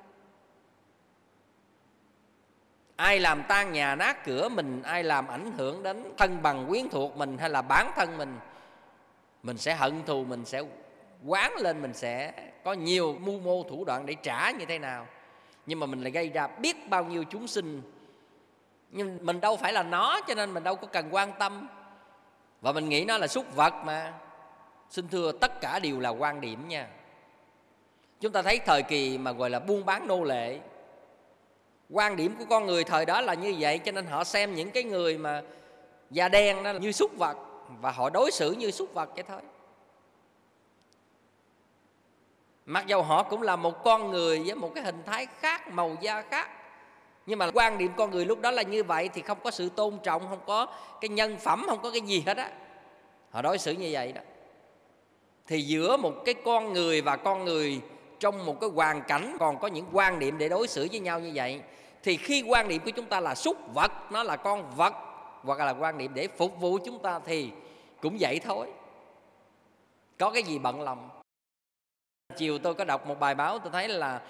[2.97, 6.89] Ai làm tan nhà nát cửa mình, ai làm ảnh hưởng đến thân bằng quyến
[6.89, 8.39] thuộc mình hay là bản thân mình
[9.43, 10.63] mình sẽ hận thù, mình sẽ
[11.27, 12.33] quán lên, mình sẽ
[12.65, 15.07] có nhiều mưu mô thủ đoạn để trả như thế nào.
[15.67, 17.83] Nhưng mà mình lại gây ra biết bao nhiêu chúng sinh.
[18.91, 21.69] Nhưng mình đâu phải là nó, cho nên mình đâu có cần quan tâm.
[22.61, 24.13] Và mình nghĩ nó là súc vật mà.
[24.91, 26.89] Xin thưa, tất cả đều là quan điểm nha.
[28.21, 30.61] Chúng ta thấy thời kỳ mà gọi là buôn bán nô lệ
[31.93, 34.71] quan điểm của con người thời đó là như vậy, cho nên họ xem những
[34.71, 35.43] cái người mà
[36.11, 37.37] da đen đó như súc vật
[37.81, 39.41] và họ đối xử như súc vật vậy thôi.
[42.67, 45.97] Mặc dầu họ cũng là một con người với một cái hình thái khác, màu
[46.01, 46.51] da khác,
[47.27, 49.69] nhưng mà quan điểm con người lúc đó là như vậy thì không có sự
[49.69, 50.67] tôn trọng, không có
[51.01, 52.51] cái nhân phẩm, không có cái gì hết á.
[53.31, 54.21] Họ đối xử như vậy đó.
[55.47, 57.81] Thì giữa một cái con người và con người
[58.21, 61.21] trong một cái hoàn cảnh còn có những quan điểm để đối xử với nhau
[61.21, 61.61] như vậy
[62.03, 64.95] thì khi quan niệm của chúng ta là súc vật nó là con vật
[65.43, 67.51] hoặc là quan niệm để phục vụ chúng ta thì
[68.01, 68.73] cũng vậy thôi.
[70.19, 71.09] Có cái gì bận lòng?
[72.37, 74.23] Chiều tôi có đọc một bài báo tôi thấy là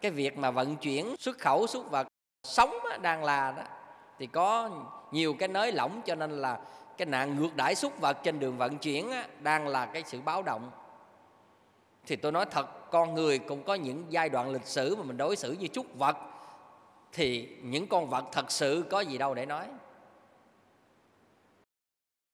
[0.00, 2.06] cái việc mà vận chuyển xuất khẩu súc vật
[2.42, 3.62] sống đang là đó.
[4.18, 4.70] Thì có
[5.12, 6.58] nhiều cái nới lỏng cho nên là
[6.96, 10.20] cái nạn ngược đãi súc vật trên đường vận chuyển á, đang là cái sự
[10.20, 10.70] báo động.
[12.06, 15.16] Thì tôi nói thật con người cũng có những giai đoạn lịch sử mà mình
[15.16, 16.16] đối xử như súc vật
[17.12, 19.68] thì những con vật thật sự có gì đâu để nói.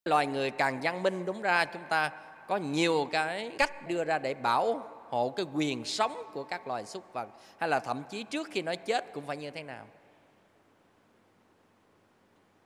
[0.04, 2.10] Loài người càng văn minh, đúng ra chúng ta
[2.48, 6.84] có nhiều cái cách đưa ra để bảo hộ cái quyền sống của các loài
[6.84, 9.86] súc vật, hay là thậm chí trước khi nó chết cũng phải như thế nào.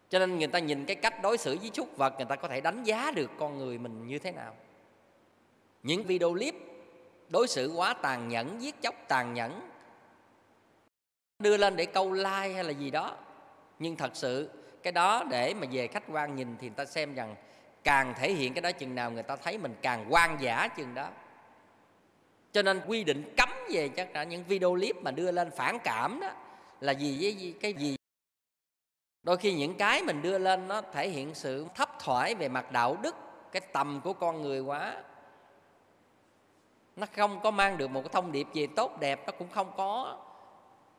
[0.09, 2.49] Cho nên người ta nhìn cái cách đối xử với súc vật, người ta có
[2.49, 4.55] thể đánh giá được con người mình như thế nào.
[5.83, 6.55] Những video clip
[7.29, 9.61] đối xử quá tàn nhẫn, giết chóc tàn nhẫn
[11.39, 13.17] đưa lên để câu like hay là gì đó.
[13.79, 14.51] Nhưng thật sự,
[14.83, 17.35] cái đó để mà về khách quan nhìn thì người ta xem rằng
[17.85, 20.95] càng thể hiện cái đó chừng nào người ta thấy mình càng quan giả chừng
[20.95, 21.09] đó.
[22.53, 25.79] Cho nên quy định cấm về chắc cả những video clip mà đưa lên phản
[25.85, 26.31] cảm đó
[26.81, 27.97] là gì với cái gì?
[29.23, 32.73] Đôi khi những cái mình đưa lên nó thể hiện sự thấp thoải về mặt
[32.73, 33.17] đạo đức,
[33.53, 35.03] cái tầm của con người quá.
[36.97, 39.73] Nó không có mang được một cái thông điệp gì tốt đẹp, nó cũng không
[39.77, 40.19] có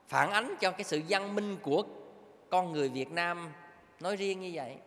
[0.09, 1.83] phản ánh cho cái sự văn minh của
[2.49, 3.51] con người Việt Nam
[3.99, 4.77] nói riêng như vậy,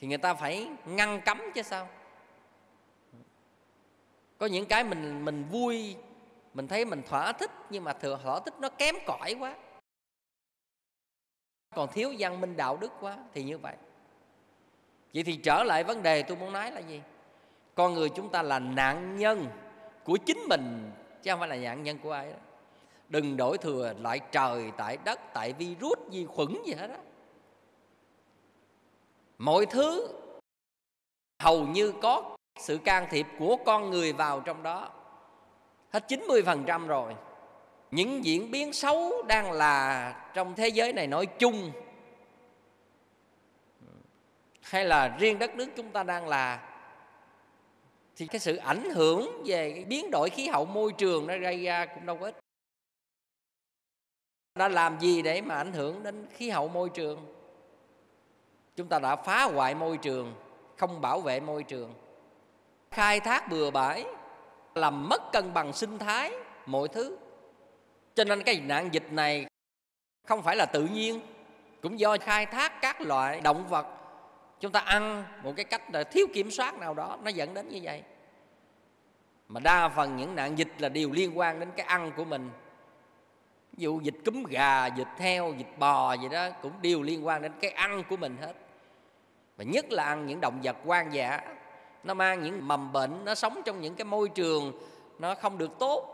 [0.00, 1.88] thì người ta phải ngăn cấm chứ sao?
[4.38, 5.96] Có những cái mình mình vui,
[6.54, 9.54] mình thấy mình thỏa thích, nhưng mà thừa, thỏa thích nó kém cỏi quá.
[11.74, 13.76] Còn thiếu văn minh đạo đức quá thì như vậy.
[15.14, 17.02] Vậy thì trở lại vấn đề tôi muốn nói là gì?
[17.74, 19.46] Con người chúng ta là nạn nhân
[20.04, 20.90] của chính mình,
[21.22, 22.38] chứ không phải là nạn nhân của ai đó
[23.14, 26.98] đừng đổi thừa lại trời, tại đất, tại virus, vi khuẩn gì hết á.
[29.38, 30.08] Mọi thứ
[31.42, 34.90] hầu như có sự can thiệp của con người vào trong đó.
[35.90, 37.14] Hết 90% rồi.
[37.90, 41.72] Những diễn biến xấu đang là trong thế giới này nói chung.
[44.62, 46.74] Hay là riêng đất nước chúng ta đang là,
[48.16, 51.62] thì cái sự ảnh hưởng về cái biến đổi khí hậu môi trường nó gây
[51.62, 52.43] ra cũng đâu có ít
[54.54, 57.26] đã làm gì để mà ảnh hưởng đến khí hậu môi trường?
[58.76, 60.34] Chúng ta đã phá hoại môi trường,
[60.76, 61.94] không bảo vệ môi trường.
[62.90, 64.04] Khai thác bừa bãi,
[64.74, 66.32] làm mất cân bằng sinh thái,
[66.66, 67.16] mọi thứ.
[68.14, 69.46] Cho nên cái nạn dịch này
[70.26, 71.20] không phải là tự nhiên,
[71.82, 73.86] cũng do khai thác các loại động vật.
[74.60, 77.68] Chúng ta ăn một cái cách là thiếu kiểm soát nào đó, nó dẫn đến
[77.68, 78.02] như vậy.
[79.48, 82.50] Mà đa phần những nạn dịch là điều liên quan đến cái ăn của mình
[83.76, 87.42] ví dụ dịch cúm gà dịch heo dịch bò gì đó cũng đều liên quan
[87.42, 88.52] đến cái ăn của mình hết.
[89.56, 91.40] Và nhất là ăn những động vật hoang dã.
[92.04, 94.72] Nó mang những mầm bệnh, nó sống trong những cái môi trường
[95.18, 96.10] nó không được tốt.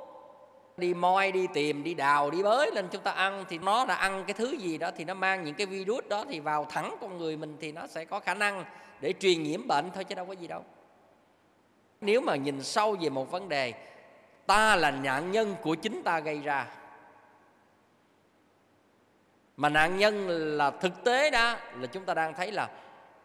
[0.77, 3.94] Đi moi, đi tìm, đi đào, đi bới lên chúng ta ăn thì nó đã
[3.94, 6.96] ăn cái thứ gì đó thì nó mang những cái virus đó thì vào thẳng
[7.01, 8.64] con người mình thì nó sẽ có khả năng
[9.01, 10.64] để truyền nhiễm bệnh thôi chứ đâu có gì đâu.
[12.01, 13.73] Nếu mà nhìn sâu về một vấn đề,
[14.46, 16.66] ta là nạn nhân của chính ta gây ra
[19.61, 22.70] mà nạn nhân là thực tế đó là chúng ta đang thấy là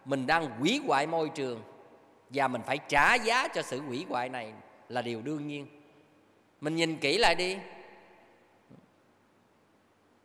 [0.06, 1.62] mình đang hủy hoại môi trường
[2.30, 4.54] và mình phải trả giá cho sự hủy hoại này
[4.90, 5.68] là điều đương nhiên.
[6.62, 7.58] Mình nhìn kỹ lại đi.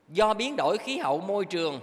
[0.08, 1.80] Do biến đổi khí hậu môi trường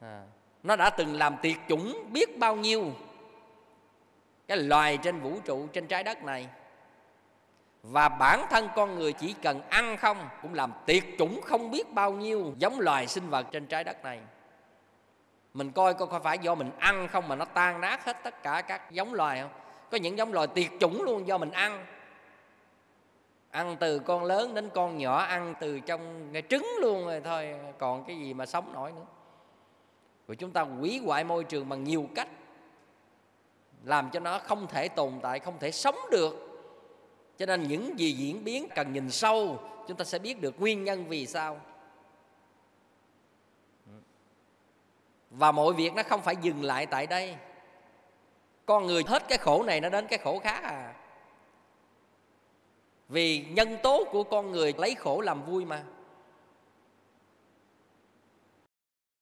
[0.00, 0.22] à,
[0.62, 2.92] nó đã từng làm tiệt chủng biết bao nhiêu
[4.46, 6.48] cái loài trên vũ trụ trên trái đất này
[7.82, 11.92] và bản thân con người chỉ cần ăn không, cũng làm tiệt chủng không biết
[11.92, 14.20] bao nhiêu giống loài sinh vật trên trái đất này.
[15.54, 18.42] Mình coi coi có phải do mình ăn không mà nó tan nát hết tất
[18.42, 19.50] cả các giống loài không?
[19.90, 21.86] Có những giống loài tiệt chủng luôn do mình ăn.
[23.50, 27.54] Ăn từ con lớn đến con nhỏ, ăn từ trong cái trứng luôn rồi thôi,
[27.78, 29.06] còn cái gì mà sống nổi nữa.
[30.28, 32.28] Rồi chúng ta hủy hoại môi trường bằng nhiều cách,
[33.84, 36.47] làm cho nó không thể tồn tại, không thể sống được
[37.38, 40.84] cho nên những gì diễn biến cần nhìn sâu, chúng ta sẽ biết được nguyên
[40.84, 41.60] nhân vì sao.
[45.30, 47.36] Và mọi việc nó không phải dừng lại tại đây.
[48.66, 50.94] Con người hết cái khổ này nó đến cái khổ khác à.
[53.08, 55.84] Vì nhân tố của con người lấy khổ làm vui mà.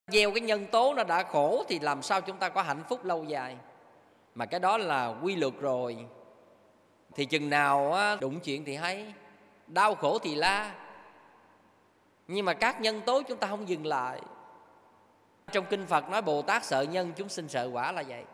[0.06, 3.04] Gieo cái nhân tố nó đã khổ thì làm sao chúng ta có hạnh phúc
[3.04, 3.56] lâu dài?
[4.34, 6.06] Mà cái đó là quy luật rồi
[7.16, 9.14] thì chừng nào đụng chuyện thì hay,
[9.66, 10.74] đau khổ thì la.
[12.28, 14.20] Nhưng mà các nhân tố chúng ta không dừng lại.
[15.52, 18.24] Trong kinh phật nói, bồ tát sợ nhân, chúng sinh sợ quả là vậy.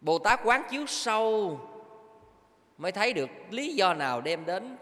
[0.00, 1.60] Bồ tát quán chiếu sâu
[2.78, 4.76] mới thấy được lý do nào đem đến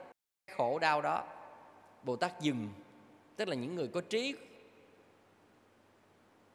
[0.57, 1.25] khổ đau đó.
[2.03, 2.69] Bồ tát dừng,
[3.37, 4.35] tức là những người có trí.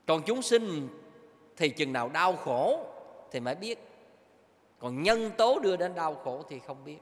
[0.06, 0.90] Còn chúng sinh
[1.58, 2.86] thì chừng nào đau khổ
[3.32, 3.93] thì mới biết
[4.84, 6.98] còn nhân tố đưa đến đau khổ thì không biết.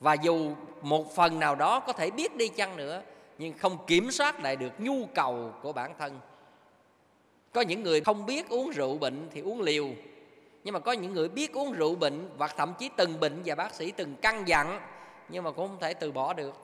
[0.00, 3.02] Và dù một phần nào đó có thể biết đi chăng nữa,
[3.38, 6.20] nhưng không kiểm soát lại được nhu cầu của bản thân.
[7.52, 9.88] Có những người không biết uống rượu bệnh thì uống liều.
[10.64, 13.54] Nhưng mà có những người biết uống rượu bệnh và thậm chí từng bệnh và
[13.54, 14.80] bác sĩ từng căn dặn,
[15.28, 16.54] nhưng mà cũng không thể từ bỏ được.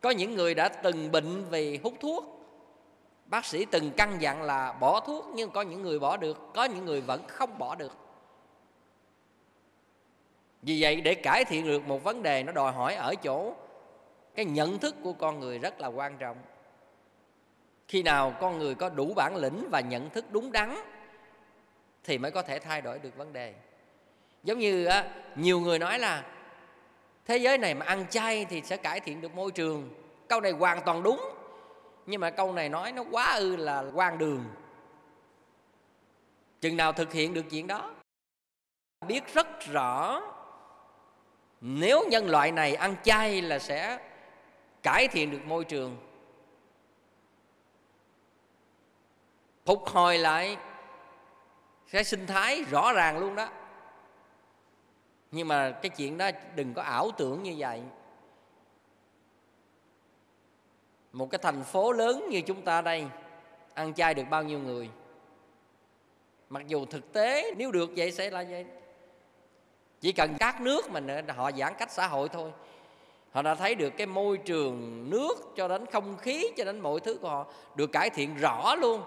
[0.00, 2.43] Có những người đã từng bệnh vì hút thuốc
[3.34, 6.64] bác sĩ từng căn dặn là bỏ thuốc nhưng có những người bỏ được, có
[6.64, 7.92] những người vẫn không bỏ được.
[10.62, 13.54] Vì vậy để cải thiện được một vấn đề nó đòi hỏi ở chỗ
[14.34, 16.36] cái nhận thức của con người rất là quan trọng.
[17.88, 20.76] Khi nào con người có đủ bản lĩnh và nhận thức đúng đắn
[22.04, 23.54] thì mới có thể thay đổi được vấn đề.
[24.42, 24.88] Giống như
[25.36, 26.24] nhiều người nói là
[27.26, 29.90] thế giới này mà ăn chay thì sẽ cải thiện được môi trường.
[30.28, 31.33] Câu này hoàn toàn đúng
[32.06, 34.44] nhưng mà câu này nói nó quá ư là quan đường.
[36.60, 37.94] Chừng nào thực hiện được chuyện đó,
[39.06, 40.20] biết rất rõ
[41.60, 43.98] nếu nhân loại này ăn chay là sẽ
[44.82, 45.96] cải thiện được môi trường.
[49.64, 50.56] Phục hồi lại
[51.90, 53.48] cái sinh thái rõ ràng luôn đó.
[55.30, 57.82] Nhưng mà cái chuyện đó đừng có ảo tưởng như vậy.
[61.14, 63.06] Một cái thành phố lớn như chúng ta đây,
[63.74, 64.90] ăn chay được bao nhiêu người?
[66.48, 68.64] Mặc dù thực tế nếu được vậy sẽ là vậy.
[70.00, 72.50] Chỉ cần các nước mình họ giãn cách xã hội thôi.
[73.32, 77.00] Họ đã thấy được cái môi trường nước cho đến không khí, cho đến mọi
[77.00, 79.02] thứ của họ được cải thiện rõ luôn.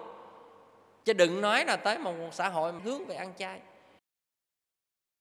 [1.06, 3.60] Chứ đừng nói là tới một xã hội hướng về ăn chay.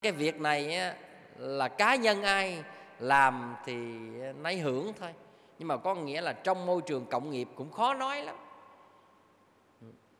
[0.02, 0.94] Cái việc này
[1.36, 2.62] là cá nhân ai
[2.98, 3.74] làm thì
[4.42, 5.12] nấy hưởng thôi
[5.58, 8.36] nhưng mà có nghĩa là trong môi trường cộng nghiệp cũng khó nói lắm.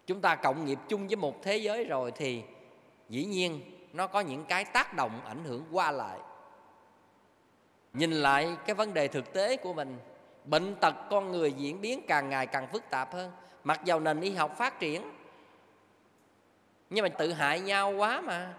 [0.07, 2.43] Chúng ta cộng nghiệp chung với một thế giới rồi thì
[3.09, 3.61] dĩ nhiên
[3.93, 6.19] nó có những cái tác động ảnh hưởng qua lại.
[7.93, 9.99] Nhìn lại cái vấn đề thực tế của mình,
[10.45, 13.33] bệnh tật con người diễn biến càng ngày càng phức tạp hơn.
[13.65, 15.13] Mặc dầu nền y học phát triển,
[16.91, 18.55] nhưng mà tự hại nhau quá mà.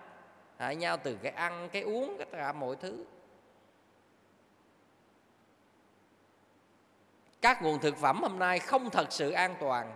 [0.57, 3.05] Hại nhau từ cái ăn, cái uống, tất cả mọi thứ.
[7.41, 9.95] Các nguồn thực phẩm hôm nay không thật sự an toàn.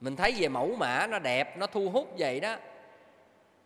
[0.00, 2.56] Mình thấy về mẫu mã nó đẹp nó thu hút vậy đó.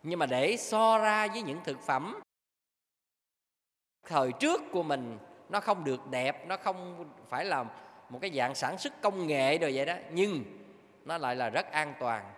[0.03, 2.21] Nhưng mà để so ra với những thực phẩm
[4.03, 5.17] thời trước của mình
[5.49, 7.65] nó không được đẹp nó không phải là
[8.09, 9.95] một cái dạng sản xuất công nghệ rồi vậy đó.
[10.11, 10.43] Nhưng
[11.05, 12.33] nó lại là rất an toàn.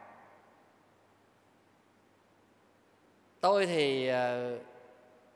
[3.39, 4.61] Tôi thì uh,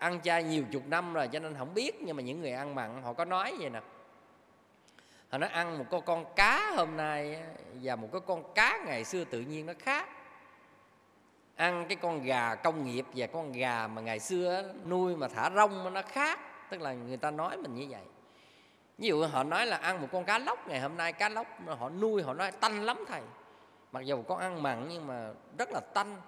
[0.02, 2.02] ăn chay nhiều chục năm rồi, cho nên không biết.
[2.02, 3.82] Nhưng mà những người ăn mặn, họ có nói vậy nè.
[5.30, 7.44] Họ nói ăn một con con cá hôm nay
[7.82, 10.10] và một cái con cá ngày xưa tự nhiên nó khác.
[11.56, 15.50] Ăn cái con gà công nghiệp và con gà mà ngày xưa nuôi mà thả
[15.56, 16.40] rông nó khác.
[16.70, 18.04] Tức là người ta nói mình như vậy.
[18.98, 21.48] Ví dụ họ nói là ăn một con cá lóc ngày hôm nay, cá lóc
[21.68, 23.22] họ nuôi họ nói tanh lắm thầy.
[23.92, 26.22] Mặc dù con ăn mặn nhưng mà rất là tanh.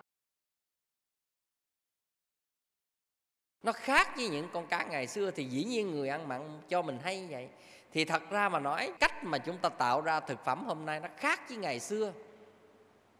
[3.63, 6.81] Nó khác với những con cá ngày xưa thì dĩ nhiên người ăn mặn cho
[6.81, 7.49] mình hay vậy.
[7.91, 10.99] Thì thật ra mà nói, cách mà chúng ta tạo ra thực phẩm hôm nay
[10.99, 12.13] nó khác với ngày xưa.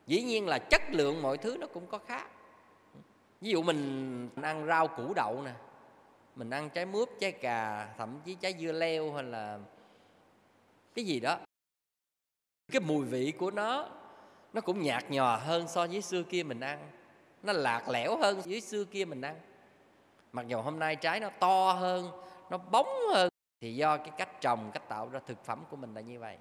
[0.07, 2.27] Dĩ nhiên là chất lượng mọi thứ nó cũng có khác.
[3.41, 5.51] Ví dụ mình ăn rau củ đậu nè,
[6.35, 9.59] mình ăn trái mướp, trái cà, thậm chí trái dưa leo hay là
[10.95, 11.37] cái gì đó.
[12.71, 13.89] Cái mùi vị của nó
[14.53, 16.91] nó cũng nhạt nhòa hơn so với xưa kia mình ăn.
[17.43, 19.35] Nó lạc lẽo hơn với xưa kia mình ăn
[20.33, 22.11] mặc dù hôm nay trái nó to hơn,
[22.49, 23.29] nó bóng hơn,
[23.61, 26.37] thì do cái cách trồng, cách tạo ra thực phẩm của mình là như vậy.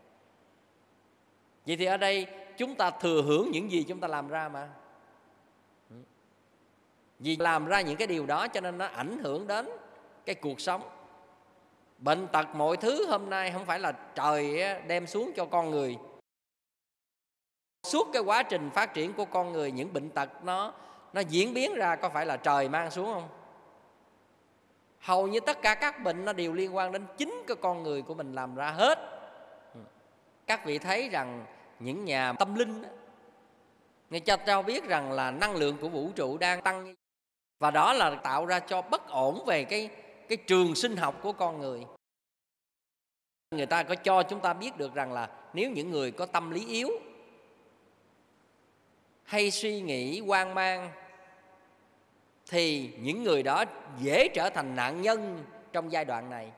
[1.67, 2.27] Vậy thì ở đây
[2.57, 4.69] chúng ta thừa hưởng những gì chúng ta làm ra mà.
[5.91, 5.97] Ừ.
[7.19, 9.69] Vì làm ra những cái điều đó cho nên nó ảnh hưởng đến
[10.27, 10.83] cái cuộc sống.
[11.99, 15.99] Bệnh tật mọi thứ hôm nay không phải là trời đem xuống cho con người.
[17.83, 20.73] Suốt cái quá trình phát triển của con người, những bệnh tật nó
[21.13, 23.29] nó diễn biến ra có phải là trời mang xuống không?
[25.03, 28.03] Hầu như tất cả các bệnh nó đều liên quan đến chính cái con người
[28.03, 28.99] của mình làm ra hết.
[29.75, 29.81] Ừ.
[30.47, 31.47] Các vị thấy rằng
[31.79, 32.83] những nhà tâm linh
[34.11, 36.95] người cho cho biết rằng là năng lượng của vũ trụ đang tăng.
[37.59, 39.91] Và đó là tạo ra cho bất ổn về cái
[40.29, 41.87] cái trường sinh học của con người.
[43.51, 46.51] Người ta có cho chúng ta biết được rằng là nếu những người có tâm
[46.51, 46.89] lý yếu
[49.23, 50.91] hay suy nghĩ hoang mang
[52.53, 53.65] thì những người đó
[53.99, 56.53] dễ trở thành nạn nhân trong giai đoạn này.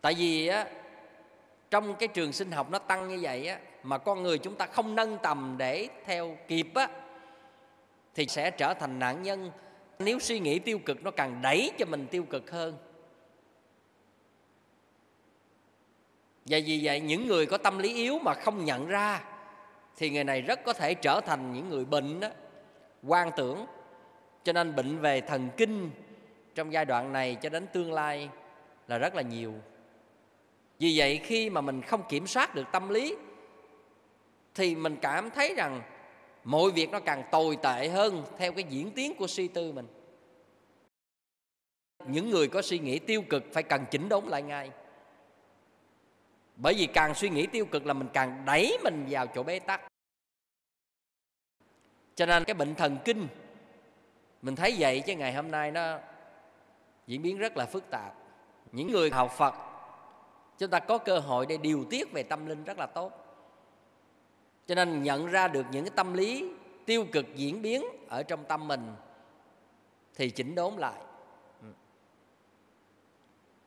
[0.00, 0.66] Tại vì á,
[1.70, 4.66] trong cái trường sinh học nó tăng như vậy á, mà con người chúng ta
[4.66, 6.88] không nâng tầm để theo kịp á,
[8.14, 9.50] thì sẽ trở thành nạn nhân.
[9.98, 12.76] Nếu suy nghĩ tiêu cực nó càng đẩy cho mình tiêu cực hơn.
[16.46, 19.24] Và vì vậy, những người có tâm lý yếu mà không nhận ra
[19.96, 22.28] thì người này rất có thể trở thành những người bệnh đó
[23.06, 23.66] quan tưởng.
[24.44, 25.90] Cho nên bệnh về thần kinh
[26.54, 28.28] trong giai đoạn này cho đến tương lai
[28.88, 29.54] là rất là nhiều.
[30.78, 33.16] Vì vậy khi mà mình không kiểm soát được tâm lý,
[34.54, 35.82] thì mình cảm thấy rằng
[36.44, 39.86] mọi việc nó càng tồi tệ hơn theo cái diễn tiến của suy tư mình.
[42.06, 44.70] Những người có suy nghĩ tiêu cực phải cần chỉnh đốn lại ngay.
[46.56, 49.58] Bởi vì càng suy nghĩ tiêu cực là mình càng đẩy mình vào chỗ bế
[49.58, 49.89] tắc
[52.20, 53.28] cho nên cái bệnh thần kinh,
[54.42, 55.98] mình thấy vậy chứ ngày hôm nay nó
[57.06, 58.14] diễn biến rất là phức tạp.
[58.72, 59.54] Những người học phật,
[60.58, 63.12] chúng ta có cơ hội để điều tiết về tâm linh rất là tốt.
[64.66, 66.52] Cho nên nhận ra được những cái tâm lý
[66.86, 68.94] tiêu cực diễn biến ở trong tâm mình
[70.14, 71.00] thì chỉnh đốn lại.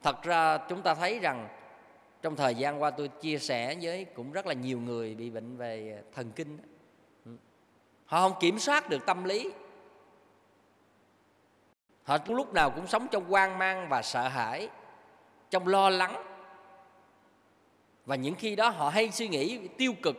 [0.03, 1.47] Thật ra chúng ta thấy rằng
[2.21, 5.57] trong thời gian qua tôi chia sẻ với cũng rất là nhiều người bị bệnh
[5.57, 6.57] về thần kinh
[8.13, 9.51] họ không kiểm soát được tâm lý.
[12.03, 14.69] Họ lúc nào cũng sống trong hoang mang và sợ hãi,
[15.49, 16.23] trong lo lắng.
[18.05, 20.15] Và những khi đó họ hay suy nghĩ tiêu cực.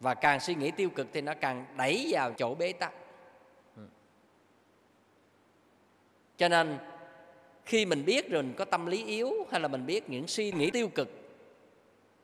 [0.00, 2.92] Và càng suy nghĩ tiêu cực thì nó càng đẩy vào chỗ bế tắc.
[6.36, 6.78] Cho nên,
[7.64, 10.52] khi mình biết rồi mình có tâm lý yếu hay là mình biết những suy
[10.52, 11.08] nghĩ tiêu cực,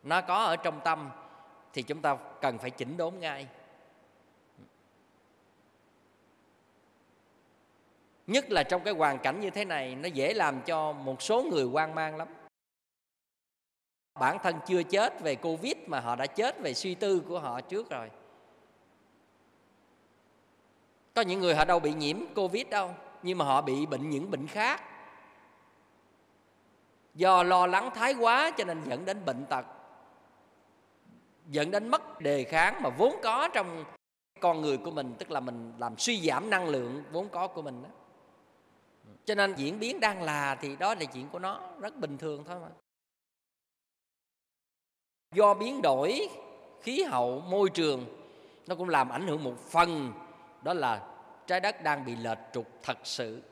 [0.03, 1.11] nó có ở trong tâm,
[1.72, 3.47] thì chúng ta cần phải chỉnh đốn ngay.
[8.27, 11.43] Nhất là trong cái hoàn cảnh như thế này, nó dễ làm cho một số
[11.43, 12.29] người hoang mang lắm.
[14.20, 17.61] Bản thân chưa chết về covid mà họ đã chết về suy tư của họ
[17.61, 18.11] trước rồi.
[21.14, 22.91] Có những người họ đâu bị nhiễm covid đâu,
[23.22, 24.83] nhưng mà họ bị bệnh những bệnh khác.
[27.14, 29.66] Do lo lắng thái quá cho nên dẫn đến bệnh tật,
[31.47, 33.85] dẫn đến mất đề kháng mà vốn có trong
[34.41, 37.62] con người của mình, tức là mình làm suy giảm năng lượng vốn có của
[37.62, 37.89] mình đó
[39.25, 42.45] cho nên diễn biến đang là thì đó là chuyện của nó, rất bình thường
[42.45, 42.68] thôi mà.
[45.35, 46.29] Do biến đổi
[46.83, 48.07] khí hậu, môi trường,
[48.66, 50.12] nó cũng làm ảnh hưởng một phần,
[50.62, 51.09] đó là
[51.47, 53.43] trái đất đang bị lệch trục thật sự.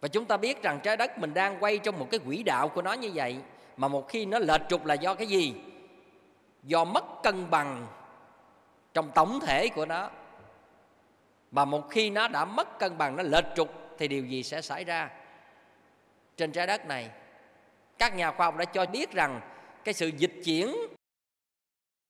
[0.00, 2.68] Và chúng ta biết rằng trái đất mình đang quay trong một cái quỹ đạo
[2.68, 3.36] của nó như vậy,
[3.76, 5.54] mà một khi nó lệch trục là do cái gì?
[6.62, 7.86] Do mất cân bằng
[8.94, 10.10] trong tổng thể của nó
[11.52, 14.62] mà một khi nó đã mất cân bằng, nó lệch trục, thì điều gì sẽ
[14.62, 15.10] xảy ra?
[16.36, 17.10] Trên trái đất này,
[17.98, 19.40] các nhà khoa học đã cho biết rằng
[19.84, 20.76] cái sự dịch chuyển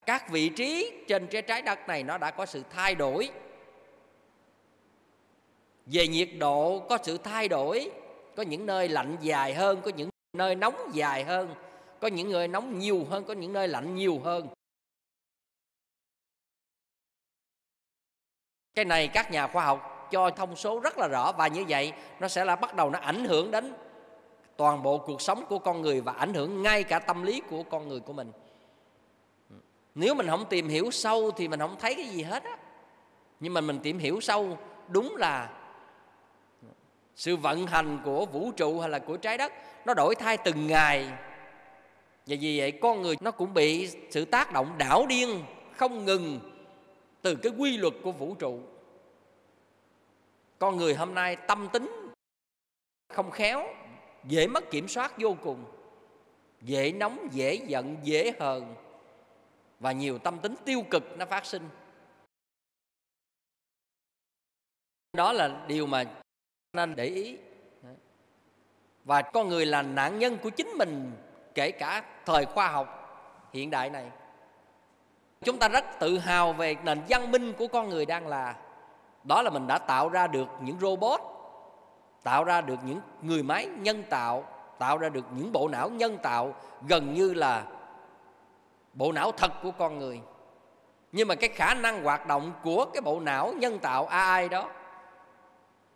[0.07, 3.30] các vị trí trên trái đất này nó đã có sự thay đổi.
[5.86, 7.90] Về nhiệt độ, có sự thay đổi.
[8.36, 11.55] Có những nơi lạnh dài hơn, có những nơi nóng dài hơn.
[12.01, 14.49] Có những nơi nóng nhiều hơn, có những nơi lạnh nhiều hơn.
[18.74, 21.92] Cái này các nhà khoa học cho thông số rất là rõ và như vậy
[22.20, 23.74] nó sẽ là bắt đầu nó ảnh hưởng đến
[24.56, 27.62] toàn bộ cuộc sống của con người và ảnh hưởng ngay cả tâm lý của
[27.62, 28.32] con người của mình.
[29.94, 32.56] Nếu mình không tìm hiểu sâu thì mình không thấy cái gì hết á.
[33.40, 34.58] Nhưng mà mình tìm hiểu sâu
[34.88, 35.50] đúng là
[37.16, 39.52] sự vận hành của vũ trụ hay là của trái đất
[39.84, 41.06] nó đổi thay từng ngày.
[42.26, 45.44] Và vì vậy con người nó cũng bị sự tác động đảo điên
[45.76, 46.51] không ngừng
[47.22, 48.60] từ cái quy luật của vũ trụ.
[50.58, 52.12] Con người hôm nay tâm tính
[53.08, 53.66] không khéo,
[54.24, 55.64] dễ mất kiểm soát vô cùng,
[56.60, 58.74] dễ nóng, dễ giận, dễ hờn
[59.80, 61.68] và nhiều tâm tính tiêu cực nó phát sinh.
[65.12, 66.04] Đó là điều mà
[66.72, 67.36] nên để ý.
[69.04, 71.12] Và con người là nạn nhân của chính mình,
[71.54, 72.98] kể cả thời khoa học
[73.52, 74.10] hiện đại này
[75.45, 78.55] chúng ta rất tự hào về nền văn minh của con người đang là,
[79.24, 81.20] đó là mình đã tạo ra được những robot,
[82.22, 84.45] tạo ra được những người máy nhân tạo
[84.82, 86.55] tạo ra được những bộ não nhân tạo,
[86.88, 87.64] gần như là
[88.95, 90.20] bộ não thật của con người.
[91.12, 94.68] Nhưng mà cái khả năng hoạt động của cái bộ não nhân tạo AI đó,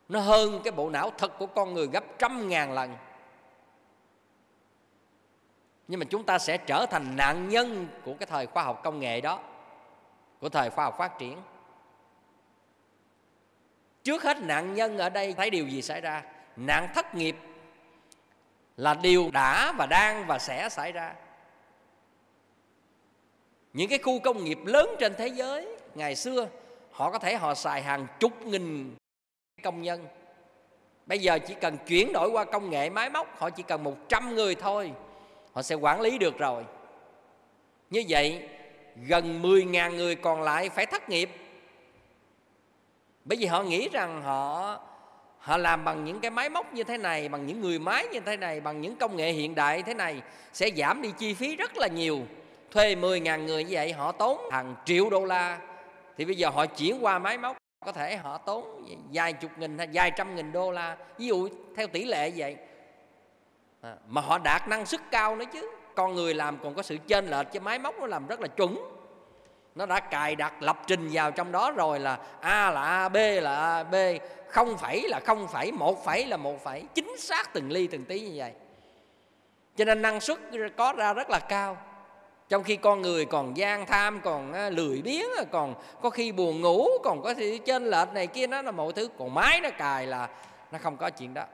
[0.09, 2.97] nó hơn cái bộ não thật của con người gấp trăm ngàn lần
[5.89, 9.01] nhưng mà chúng ta sẽ trở thành nạn nhân của cái thời khoa học công
[9.01, 9.41] nghệ đó,
[10.41, 11.39] của thời khoa học phát triển.
[14.03, 16.23] Trước hết nạn nhân ở đây thấy điều gì xảy ra?
[16.57, 17.37] Nạn thất nghiệp
[18.77, 21.15] là điều đã và đang và sẽ xảy ra.
[23.73, 26.49] Những cái khu công nghiệp lớn trên thế giới, ngày xưa,
[26.91, 28.97] họ có thể họ xài hàng chục nghìn
[29.63, 30.07] công nhân.
[31.07, 33.97] Bây giờ chỉ cần chuyển đổi qua công nghệ máy móc, họ chỉ cần một
[34.09, 34.93] trăm người thôi
[35.57, 36.65] họ sẽ quản lý được rồi.
[37.91, 38.49] Như vậy,
[39.09, 41.31] gần 10.000 người còn lại phải thất nghiệp.
[43.25, 44.79] Bởi vì họ nghĩ rằng họ
[45.39, 48.21] họ làm bằng những cái máy móc như thế này, bằng những người máy như
[48.21, 51.57] thế này, bằng những công nghệ hiện đại thế này, sẽ giảm đi chi phí
[51.57, 52.21] rất là nhiều.
[52.71, 55.59] Thuê 10.000 người như vậy, họ tốn hàng triệu đô la.
[56.17, 59.79] Thì bây giờ họ chuyển qua máy móc, có thể họ tốn vài chục nghìn
[59.79, 60.97] hay vài trăm nghìn đô la.
[61.19, 62.57] Ví dụ theo tỷ lệ vậy
[63.87, 65.71] à, mà họ đạt năng suất cao nữa chứ.
[65.95, 68.49] Con người làm còn có sự chênh lệch chứ máy móc nó làm rất là
[68.49, 68.77] chuẩn.
[69.75, 73.17] Nó đã cài đặt lập trình vào trong đó rồi là a là a b
[73.17, 73.95] là a b.
[74.49, 76.85] Không phải là không phải một phải là một phải.
[76.95, 78.53] Chính xác từng ly từng tí như vậy.
[79.77, 80.39] Cho nên năng suất
[80.77, 81.77] có ra rất là cao.
[82.49, 86.33] Trong khi con người còn gian tham còn à, lười biếng à, còn có khi
[86.33, 89.09] buồn ngủ còn có sự trên lệch này kia nó là mọi thứ.
[89.19, 90.29] Còn máy nó cài là
[90.73, 91.45] nó không có chuyện đó.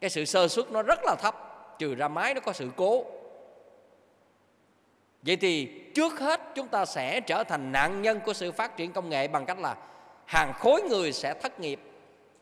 [0.00, 1.44] Cái sự sơ suất nó rất là thấp
[1.78, 3.04] trừ ra máy nó có sự cố.
[5.22, 8.92] Vậy thì trước hết chúng ta sẽ trở thành nạn nhân của sự phát triển
[8.92, 9.76] công nghệ bằng cách là
[10.24, 11.80] hàng khối người sẽ thất nghiệp.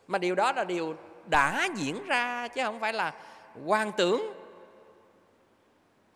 [0.07, 3.15] Mà điều đó là điều đã diễn ra chứ không phải là
[3.67, 4.33] quan tưởng.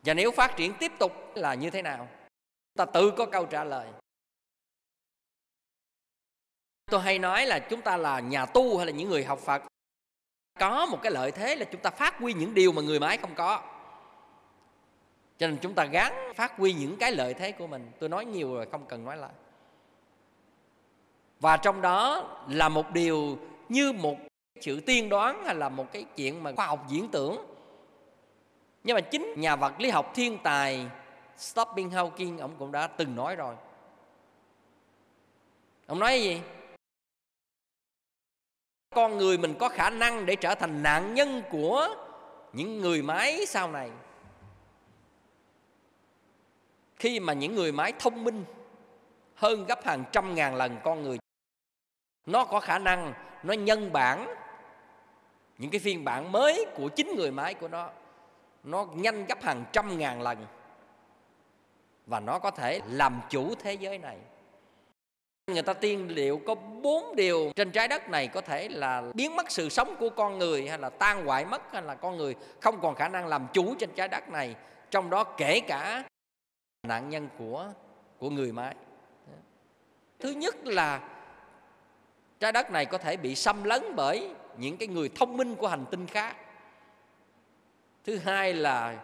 [0.02, 2.08] Và nếu phát triển tiếp tục là như thế nào?
[2.76, 3.86] Ta tự có câu trả lời.
[6.86, 9.62] Tôi hay nói là chúng ta là nhà tu hay là những người học phật?
[10.58, 13.16] Có một cái lợi thế là chúng ta phát huy những điều mà người máy
[13.16, 13.62] không có.
[15.38, 17.90] Cho nên chúng ta gắng phát huy những cái lợi thế của mình.
[17.98, 19.30] Tôi nói nhiều rồi, không cần nói lại.
[21.40, 23.38] Và trong đó là một điều
[23.68, 24.16] như một
[24.60, 27.46] sự tiên đoán hay là một cái chuyện mà khoa học diễn tưởng.
[28.84, 30.86] Nhưng mà chính nhà vật lý học thiên tài
[31.36, 33.54] Stephen Hawking, ông cũng đã từng nói rồi.
[35.86, 36.40] Ông nói gì?
[38.94, 41.88] Con người mình có khả năng để trở thành nạn nhân của
[42.52, 43.90] những người máy sau này.
[46.96, 48.44] Khi mà những người máy thông minh
[49.34, 51.18] hơn gấp hàng trăm ngàn lần con người,
[52.26, 54.34] nó có khả năng, nó nhân bản
[55.58, 57.90] những cái phiên bản mới của chính người máy của nó.
[58.64, 60.46] Nó nhanh gấp hàng trăm ngàn lần
[62.06, 64.18] và nó có thể làm chủ thế giới này
[65.46, 69.36] người ta tiên liệu có bốn điều trên trái đất này có thể là biến
[69.36, 72.34] mất sự sống của con người hay là tan hoại mất hay là con người
[72.60, 74.54] không còn khả năng làm chủ trên trái đất này.
[74.90, 76.04] Trong đó kể cả
[76.82, 77.66] nạn nhân của
[78.18, 78.74] của người máy
[80.20, 81.08] thứ nhất là
[82.40, 85.68] trái đất này có thể bị xâm lấn bởi những cái người thông minh của
[85.68, 86.36] hành tinh khác.
[88.04, 89.00] Thứ hai là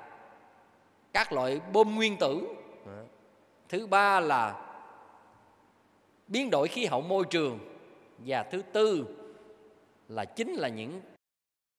[1.13, 2.49] các loại bom nguyên tử.
[3.69, 4.66] Thứ ba là
[6.29, 7.59] biến đổi khí hậu môi trường.
[8.19, 9.07] Và thứ tư
[10.09, 11.01] là chính là những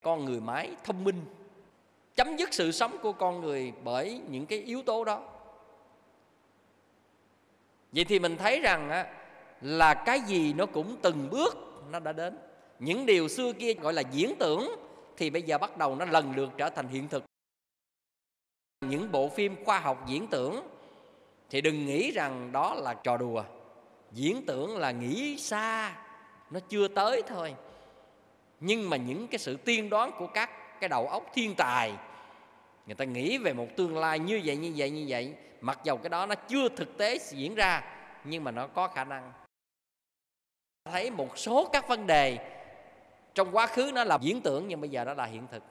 [0.02, 1.24] con người máy thông minh
[2.14, 5.22] chấm dứt sự sống của con người bởi những cái yếu tố đó.
[7.92, 9.14] Vậy thì mình thấy rằng á,
[9.60, 11.56] là cái gì nó cũng từng bước
[11.90, 12.38] nó đã đến.
[12.78, 14.70] Những điều xưa kia gọi là diễn tưởng
[15.16, 17.24] thì bây giờ bắt đầu nó lần lượt trở thành hiện thực.
[18.80, 20.68] Những bộ phim khoa học diễn tưởng
[21.50, 23.44] thì đừng nghĩ rằng đó là trò đùa
[24.12, 25.96] diễn tưởng là nghĩ xa,
[26.50, 27.54] nó chưa tới thôi.
[28.60, 30.50] Nhưng mà những cái sự tiên đoán của các
[30.80, 31.92] cái đầu óc thiên tài,
[32.86, 35.34] người ta nghĩ về một tương lai như vậy như vậy như vậy.
[35.60, 37.82] Mặc dầu cái đó nó chưa thực tế diễn ra,
[38.24, 39.32] nhưng mà nó có khả năng.
[40.84, 42.38] Thấy một số các vấn đề,
[43.34, 45.62] trong quá khứ nó là diễn tưởng, nhưng bây giờ nó là hiện thực.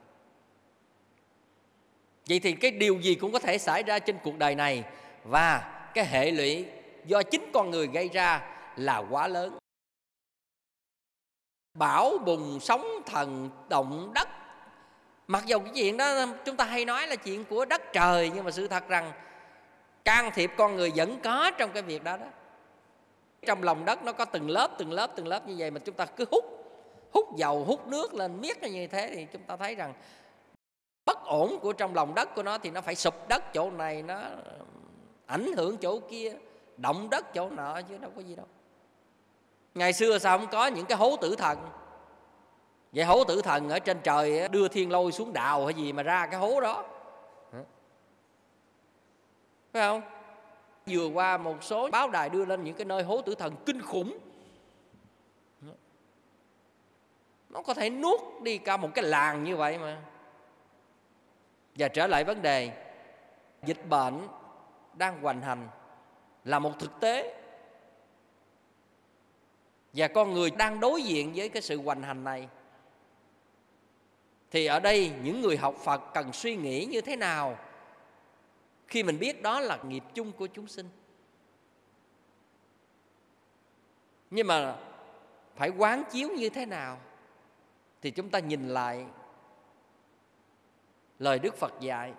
[2.30, 4.84] Vậy thì cái điều gì cũng có thể xảy ra trên cuộc đời này?
[5.24, 6.66] Và cái hệ lụy
[7.08, 8.42] do chính con người gây ra
[8.76, 9.58] là quá lớn.
[11.74, 14.28] Bão bùng sóng thần động đất.
[15.28, 18.46] Mặc dù cái chuyện đó, chúng ta hay nói là chuyện của đất trời, nhưng
[18.46, 19.12] mà sự thật rằng
[20.06, 22.26] can thiệp con người vẫn có trong cái việc đó đó.
[23.42, 25.96] Trong lòng đất nó có từng lớp từng lớp từng lớp như vậy mà chúng
[25.96, 26.46] ta cứ hút
[27.12, 29.94] hút dầu, hút nước lên miết như thế thì chúng ta thấy rằng
[31.06, 34.04] bất ổn của trong lòng đất của nó thì nó phải sụp đất chỗ này,
[34.04, 34.22] nó
[35.26, 36.34] ảnh hưởng chỗ kia
[36.78, 38.46] động đất chỗ nọ chứ đâu có gì đâu.
[39.76, 41.70] Ngày xưa sao không có những cái hố tử thần?
[42.92, 46.04] Vậy hố tử thần ở trên trời đưa thiên lôi xuống đào hay gì mà
[46.04, 46.86] ra cái hố đó.
[49.74, 50.02] Phải không?
[50.88, 53.82] Vừa qua một số báo đài đưa lên những cái nơi hố tử thần kinh
[53.82, 54.18] khủng.
[57.50, 60.02] Nó có thể nuốt đi cả một cái làng như vậy mà.
[61.76, 62.72] Và trở lại vấn đề,
[63.64, 64.28] dịch bệnh
[64.94, 65.70] đang hoành hành
[66.48, 67.42] là một thực tế.
[69.94, 72.50] Và con người đang đối diện với cái sự hoành hành này.
[74.52, 77.58] Thì ở đây những người học phật cần suy nghĩ như thế nào
[78.88, 80.90] khi mình biết đó là nghiệp chung của chúng sinh?
[84.30, 84.76] Nhưng mà
[85.56, 86.98] phải quán chiếu như thế nào
[88.02, 89.06] thì chúng ta nhìn lại
[91.20, 92.14] lời đức phật dạy.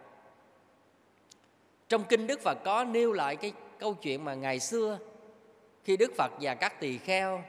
[1.88, 4.98] Trong kinh đức phật có nêu lại cái câu chuyện mà ngày xưa,
[5.84, 7.44] khi đức phật và các tỳ kheo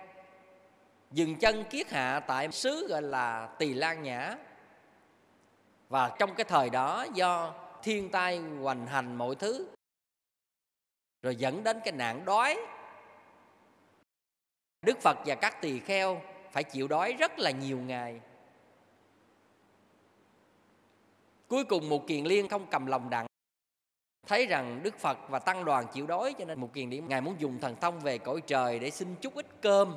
[1.12, 4.38] dừng chân kiết hạ tại xứ gọi là tỳ lan nhã.
[5.90, 7.54] Và trong cái thời đó, do
[7.84, 9.68] thiên tai hoành hành mọi thứ,
[11.22, 12.58] rồi dẫn đến cái nạn đói,
[14.86, 16.22] đức phật và các tỳ kheo
[16.52, 18.22] phải chịu đói rất là nhiều ngày.
[21.48, 23.29] Cuối cùng một kiền liên không cầm lòng đặng
[24.30, 27.22] thấy rằng đức phật và tăng đoàn chịu đói cho nên một kiền điểm ngài
[27.22, 29.96] muốn dùng thần thông về cõi trời để xin chút ít cơm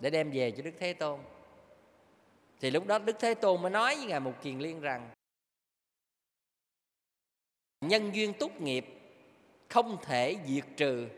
[0.00, 1.20] để đem về cho đức thế tôn.
[2.60, 5.10] Thì lúc đó đức thế tôn mới nói với ngài một kiền liên rằng,
[7.80, 8.86] nhân duyên tốt nghiệp
[9.68, 11.08] không thể diệt trừ.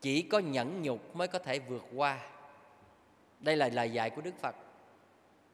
[0.00, 2.28] Chỉ có nhẫn nhục mới có thể vượt qua.
[3.40, 4.54] Đây là lời dạy của đức phật.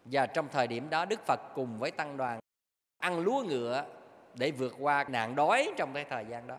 [0.05, 2.41] Và trong thời điểm đó đức phật cùng với tăng đoàn
[2.99, 3.85] ăn lúa ngựa
[4.35, 6.57] để vượt qua nạn đói trong cái thời gian đó.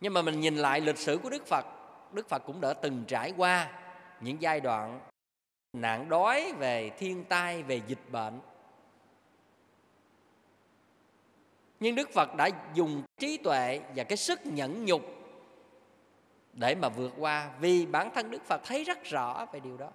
[0.00, 1.66] Nhưng mà mình nhìn lại lịch sử của đức phật
[2.12, 3.70] đức phật cũng đã từng trải qua
[4.20, 5.00] những giai đoạn
[5.72, 8.40] nạn đói về thiên tai, về dịch bệnh.
[11.80, 15.02] Nhưng đức phật đã dùng trí tuệ và cái sức nhẫn nhục
[16.52, 19.90] để mà vượt qua vì bản thân đức phật thấy rất rõ về điều đó.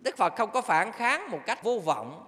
[0.00, 2.24] Đức phật không có phản kháng một cách vô vọng.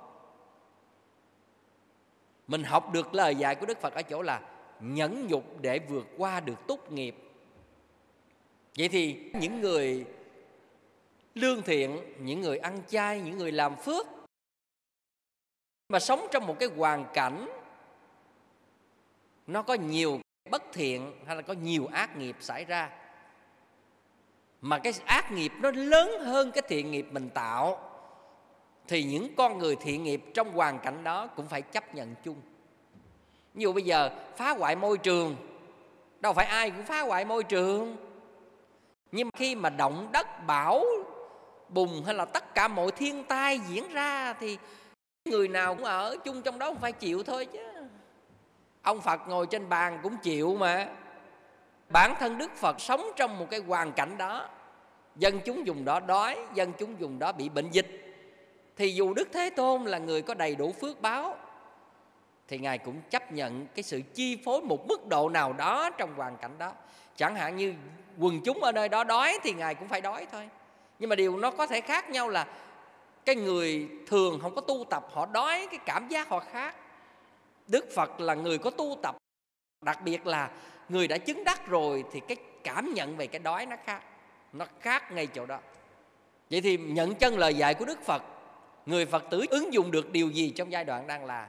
[2.46, 4.40] Mình học được lời dạy của đức phật ở chỗ là
[4.80, 7.16] nhẫn nhục để vượt qua được tốt nghiệp.
[8.78, 10.06] Vậy thì những người
[11.34, 14.06] lương thiện, những người ăn chay, những người làm phước
[15.88, 17.48] mà sống trong một cái hoàn cảnh
[19.46, 22.99] nó có nhiều bất thiện hay là có nhiều ác nghiệp xảy ra
[24.60, 27.78] mà cái ác nghiệp nó lớn hơn cái thiện nghiệp mình tạo.
[28.88, 32.36] Thì những con người thiện nghiệp trong hoàn cảnh đó cũng phải chấp nhận chung.
[33.54, 35.36] Ví dụ bây giờ phá hoại môi trường,
[36.20, 37.96] đâu phải ai cũng phá hoại môi trường.
[39.12, 40.84] Nhưng mà khi mà động đất, bão,
[41.68, 44.58] bùng hay là tất cả mọi thiên tai diễn ra thì
[45.24, 47.60] người nào cũng ở chung trong đó cũng phải chịu thôi chứ.
[48.82, 50.88] Ông phật ngồi trên bàn cũng chịu mà
[51.90, 54.48] bản thân đức phật sống trong một cái hoàn cảnh đó.
[55.16, 58.16] Dân chúng dùng đó đói, dân chúng dùng đó bị bệnh dịch.
[58.76, 61.36] Thì dù đức thế tôn là người có đầy đủ phước báo,
[62.48, 66.14] thì ngài cũng chấp nhận cái sự chi phối một mức độ nào đó trong
[66.14, 66.72] hoàn cảnh đó.
[67.16, 67.74] Chẳng hạn như
[68.18, 70.48] quần chúng ở nơi đó đói thì ngài cũng phải đói thôi.
[70.98, 72.46] Nhưng mà điều nó có thể khác nhau là
[73.24, 76.74] cái người thường không có tu tập, họ đói cái cảm giác họ khác.
[77.68, 79.16] Đức phật là người có tu tập,
[79.84, 80.50] đặc biệt là
[80.90, 84.02] người đã chứng đắc rồi thì cái cảm nhận về cái đói nó khác
[84.52, 85.58] nó khác ngay chỗ đó.
[86.50, 88.22] Vậy thì nhận chân lời dạy của đức phật,
[88.86, 91.48] người phật tử ứng dụng được điều gì trong giai đoạn đang là?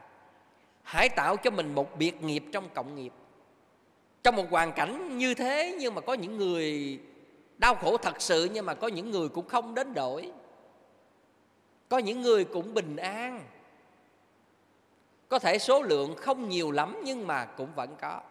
[0.84, 3.14] Hãy tạo cho mình một biệt nghiệp trong cộng nghiệp.
[4.24, 7.00] Trong một hoàn cảnh như thế nhưng mà có những người
[7.58, 10.32] đau khổ thật sự nhưng mà có những người cũng không đến đổi.
[11.90, 13.42] Có những người cũng bình an.
[15.30, 18.22] Có thể số lượng không nhiều lắm nhưng mà cũng vẫn có.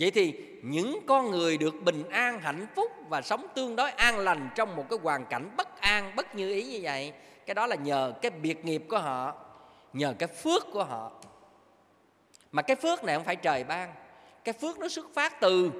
[0.00, 4.18] Vậy thì những con người được bình an, hạnh phúc và sống tương đối an
[4.18, 7.12] lành trong một cái hoàn cảnh bất an, bất như ý như vậy,
[7.46, 9.34] cái đó là nhờ cái biệt nghiệp của họ,
[9.92, 11.12] nhờ cái phước của họ.
[12.52, 13.92] Mà cái phước này không phải trời ban,
[14.44, 15.70] cái phước nó xuất phát từ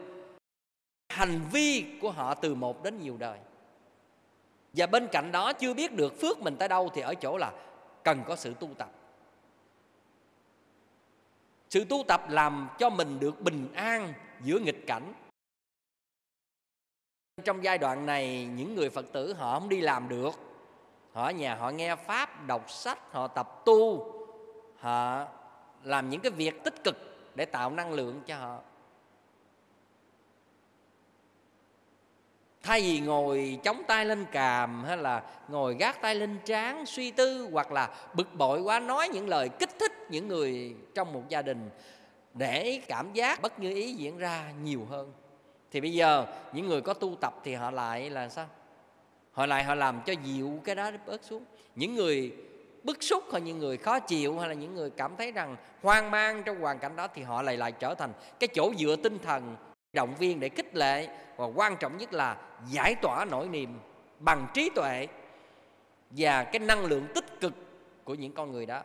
[1.09, 3.39] hành vi của họ từ một đến nhiều đời.
[4.73, 7.53] Và bên cạnh đó chưa biết được phước mình tới đâu thì ở chỗ là
[8.03, 8.91] cần có sự tu tập
[11.71, 15.13] sự tu tập làm cho mình được bình an giữa nghịch cảnh.
[17.45, 20.31] Trong giai đoạn này, những người phật tử họ không đi làm được.
[21.13, 24.13] Họ ở nhà họ nghe pháp, đọc sách, họ tập tu,
[24.79, 25.27] họ
[25.83, 26.97] làm những cái việc tích cực
[27.35, 28.61] để tạo năng lượng cho họ.
[32.63, 37.11] Thay vì ngồi chống tay lên càm hay là ngồi gác tay lên trán, suy
[37.11, 41.23] tư hoặc là bực bội quá, nói những lời kích thích những người trong một
[41.29, 41.71] gia đình,
[42.35, 45.13] để cảm giác bất như ý diễn ra nhiều hơn.
[45.71, 48.49] Thì bây giờ, những người có tu tập thì họ lại là sao?
[49.33, 51.45] Họ lại họ làm cho dịu cái đó bớt xuống.
[51.77, 52.33] Những người
[52.83, 56.11] bức xúc hay những người khó chịu hay là những người cảm thấy rằng hoang
[56.11, 59.19] mang trong hoàn cảnh đó thì họ lại lại trở thành cái chỗ dựa tinh
[59.19, 59.57] thần
[59.93, 62.37] động viên để khích lệ, và quan trọng nhất là
[62.69, 63.79] giải tỏa nỗi niềm
[64.19, 65.07] bằng trí tuệ
[66.11, 67.53] và cái năng lượng tích cực
[68.05, 68.83] của những con người đó.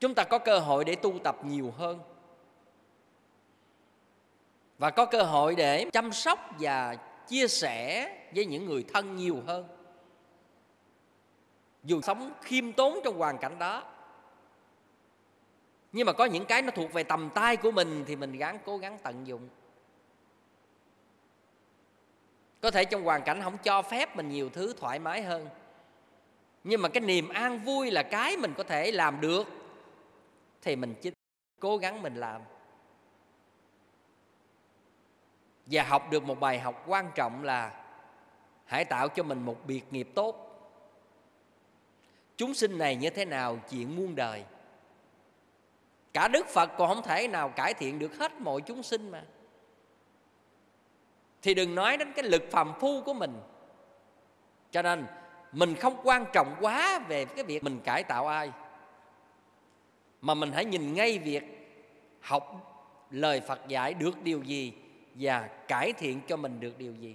[0.00, 2.00] Chúng ta có cơ hội để tu tập nhiều hơn.
[4.78, 6.96] Và có cơ hội để chăm sóc và
[7.28, 9.68] chia sẻ với những người thân nhiều hơn.
[11.84, 13.82] Dù sống khiêm tốn trong hoàn cảnh đó
[15.92, 18.58] nhưng mà có những cái nó thuộc về tầm tay của mình thì mình gắng,
[18.64, 19.48] cố gắng tận dụng.
[22.60, 25.48] Có thể trong hoàn cảnh không cho phép mình nhiều thứ thoải mái hơn.
[26.64, 29.46] Nhưng mà cái niềm an vui là cái mình có thể làm được,
[30.62, 31.10] thì mình chỉ
[31.60, 32.42] cố gắng mình làm.
[35.66, 37.84] Và học được một bài học quan trọng là
[38.64, 40.42] hãy tạo cho mình một biệt nghiệp tốt.
[42.36, 44.44] Chúng sinh này như thế nào, chuyện muôn đời
[46.16, 49.22] cả đức phật còn không thể nào cải thiện được hết mọi chúng sinh mà.
[51.42, 53.40] Thì đừng nói đến cái lực phàm phu của mình.
[54.70, 55.06] Cho nên,
[55.52, 58.50] mình không quan trọng quá về cái việc mình cải tạo ai.
[60.20, 61.44] Mà mình hãy nhìn ngay việc
[62.20, 62.72] học
[63.10, 64.72] lời phật dạy được điều gì
[65.14, 67.14] và cải thiện cho mình được điều gì.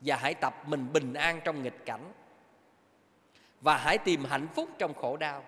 [0.00, 2.12] Và hãy tập mình bình an trong nghịch cảnh.
[3.60, 5.44] Và hãy tìm hạnh phúc trong khổ đau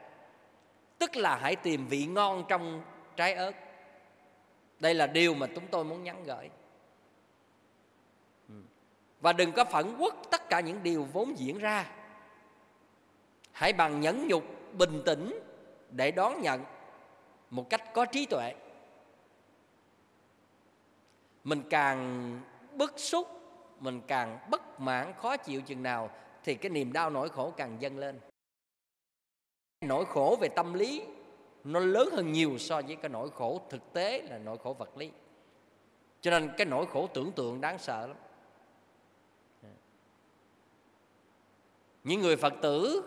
[0.98, 2.82] tức là hãy tìm vị ngon trong
[3.16, 3.52] trái ớt.
[4.80, 6.50] Đây là điều mà chúng tôi muốn nhắn gửi.
[8.48, 8.54] Ừ.
[9.20, 11.92] Và đừng có phẫn quốc tất cả những điều vốn diễn ra.
[13.52, 15.38] Hãy bằng nhẫn nhục, bình tĩnh
[15.90, 16.64] để đón nhận
[17.50, 18.54] một cách có trí tuệ.
[21.44, 22.40] Mình càng
[22.72, 23.28] bức xúc,
[23.80, 26.10] mình càng bất mãn, khó chịu chừng nào,
[26.44, 28.20] thì cái niềm đau nỗi khổ càng dâng lên
[29.80, 31.02] nỗi khổ về tâm lý
[31.64, 34.96] nó lớn hơn nhiều so với cái nỗi khổ thực tế là nỗi khổ vật
[34.96, 35.10] lý.
[36.20, 38.16] Cho nên cái nỗi khổ tưởng tượng đáng sợ lắm.
[42.04, 43.02] Những người phật tử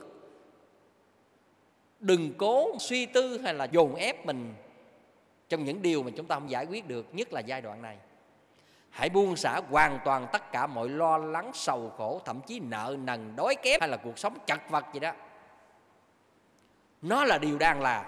[1.99, 4.53] đừng cố suy tư hay là dồn ép mình
[5.49, 7.97] trong những điều mà chúng ta không giải quyết được, nhất là giai đoạn này.
[8.89, 12.95] Hãy buông xả hoàn toàn tất cả mọi lo lắng, sầu khổ, thậm chí nợ
[12.99, 15.11] nần, đói kém hay là cuộc sống chật vật gì đó
[17.01, 18.05] nó là điều đang là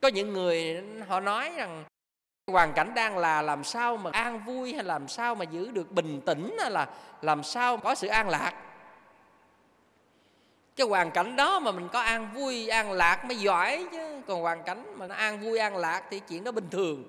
[0.00, 1.84] có những người, họ nói rằng,
[2.46, 5.92] hoàn cảnh đang là, làm sao mà an vui hay làm sao mà giữ được
[5.92, 6.88] bình tĩnh hay là
[7.22, 8.52] làm sao có sự an lạc?
[10.76, 14.20] Cái hoàn cảnh đó mà mình có an vui, an lạc mới giỏi chứ.
[14.26, 17.04] Còn hoàn cảnh mà nó an vui, an lạc thì chuyện đó bình thường.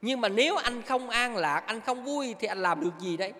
[0.00, 3.16] Nhưng mà nếu anh không an lạc, anh không vui thì anh làm được gì
[3.16, 3.32] đấy?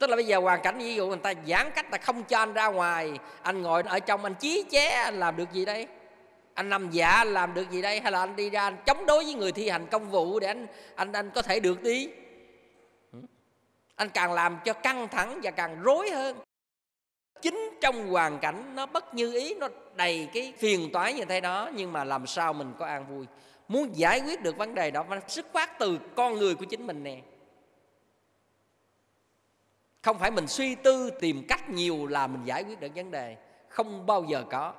[0.00, 2.38] Tức là bây giờ hoàn cảnh ví dụ người ta giãn cách là không cho
[2.38, 3.18] anh ra ngoài.
[3.42, 5.86] Anh ngồi ở trong anh chí ché, anh làm được gì đây?
[6.54, 8.00] Anh nằm dạ anh làm được gì đây?
[8.00, 10.46] Hay là anh đi ra anh chống đối với người thi hành công vụ để
[10.46, 12.08] anh anh anh có thể được đi?
[13.12, 13.18] Ừ.
[13.96, 16.36] Anh càng làm cho căng thẳng và càng rối hơn.
[17.42, 21.40] Chính trong hoàn cảnh nó bất như ý, nó đầy cái phiền toái như thế
[21.40, 23.26] đó, nhưng mà làm sao mình có an vui?
[23.68, 26.86] Muốn giải quyết được vấn đề đó nó xuất phát từ con người của chính
[26.86, 27.20] mình nè
[30.02, 33.36] không phải mình suy tư, tìm cách nhiều là mình giải quyết được vấn đề.
[33.68, 34.74] Không bao giờ có.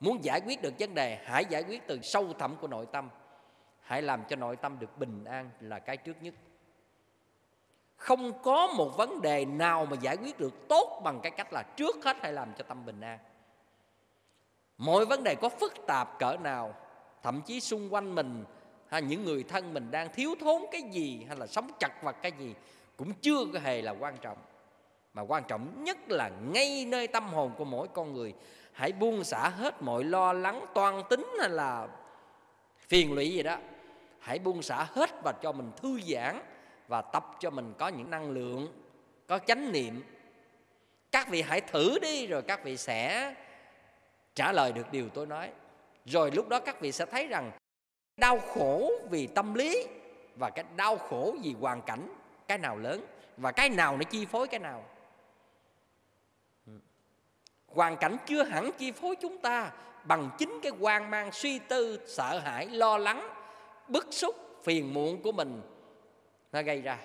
[0.00, 3.10] Muốn giải quyết được vấn đề, hãy giải quyết từ sâu thẳm của nội tâm.
[3.80, 6.34] Hãy làm cho nội tâm được bình an là cái trước nhất.
[7.96, 11.62] Không có một vấn đề nào mà giải quyết được tốt bằng cái cách là
[11.62, 13.18] trước hết hãy làm cho tâm bình an.
[14.78, 16.74] Mọi vấn đề có phức tạp cỡ nào,
[17.22, 18.44] thậm chí xung quanh mình,
[18.88, 22.16] hay những người thân mình đang thiếu thốn cái gì, hay là sống chặt vật
[22.22, 22.54] cái gì
[22.96, 24.38] cũng chưa có hề là quan trọng.
[25.14, 28.34] Mà quan trọng nhất là ngay nơi tâm hồn của mỗi con người,
[28.72, 31.88] hãy buông xả hết mọi lo lắng toan tính hay là
[32.88, 33.56] phiền lụy gì đó.
[34.18, 36.42] Hãy buông xả hết và cho mình thư giãn
[36.88, 38.72] và tập cho mình có những năng lượng,
[39.26, 40.02] có chánh niệm.
[41.12, 43.34] Các vị hãy thử đi rồi các vị sẽ
[44.34, 45.50] trả lời được điều tôi nói.
[46.04, 47.52] Rồi lúc đó các vị sẽ thấy rằng
[48.16, 49.86] đau khổ vì tâm lý
[50.36, 52.08] và cái đau khổ vì hoàn cảnh
[52.48, 54.84] cái nào lớn và cái nào nó chi phối cái nào.
[57.66, 59.72] Hoàn cảnh chưa hẳn chi phối chúng ta
[60.04, 63.34] bằng chính cái hoang mang, suy tư, sợ hãi, lo lắng,
[63.88, 65.62] bức xúc, phiền muộn của mình
[66.52, 66.98] nó gây ra.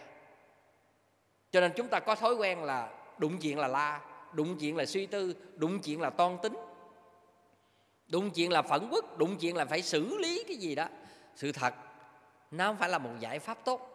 [1.52, 4.02] Cho nên chúng ta có thói quen là đụng chuyện là la,
[4.34, 6.54] đụng chuyện là suy tư, đụng chuyện là toan tính,
[8.08, 10.88] đụng chuyện là phẫn uất đụng chuyện là phải xử lý cái gì đó.
[11.36, 11.74] Sự thật,
[12.52, 13.89] nó không phải là một giải pháp tốt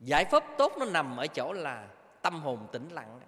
[0.00, 1.88] giải pháp tốt nó nằm ở chỗ là
[2.22, 3.20] tâm hồn tĩnh lặng.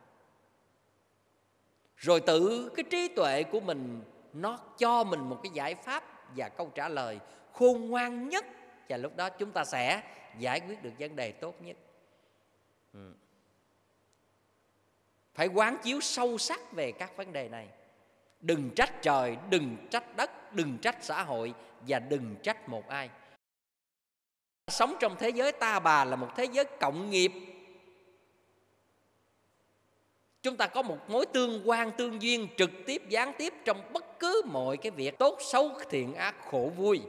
[1.97, 4.03] Rồi tự cái trí tuệ của mình,
[4.33, 6.05] nó cho mình một cái giải pháp
[6.37, 7.18] và câu trả lời
[7.53, 8.45] khôn ngoan nhất.
[8.89, 10.03] Và lúc đó chúng ta sẽ
[10.39, 11.77] giải quyết được vấn đề tốt nhất.
[12.93, 13.12] Ừ.
[15.35, 17.68] phải quán chiếu sâu sắc về các vấn đề này.
[18.41, 21.55] Đừng trách trời, đừng trách đất, đừng trách xã hội
[21.89, 23.11] và đừng trách một ai
[24.68, 27.32] sống trong thế giới ta bà là một thế giới cộng nghiệp.
[30.42, 34.18] Chúng ta có một mối tương quan, tương duyên trực tiếp, gián tiếp trong bất
[34.18, 37.00] cứ mọi cái việc tốt, xấu, thiện, ác, khổ, vui.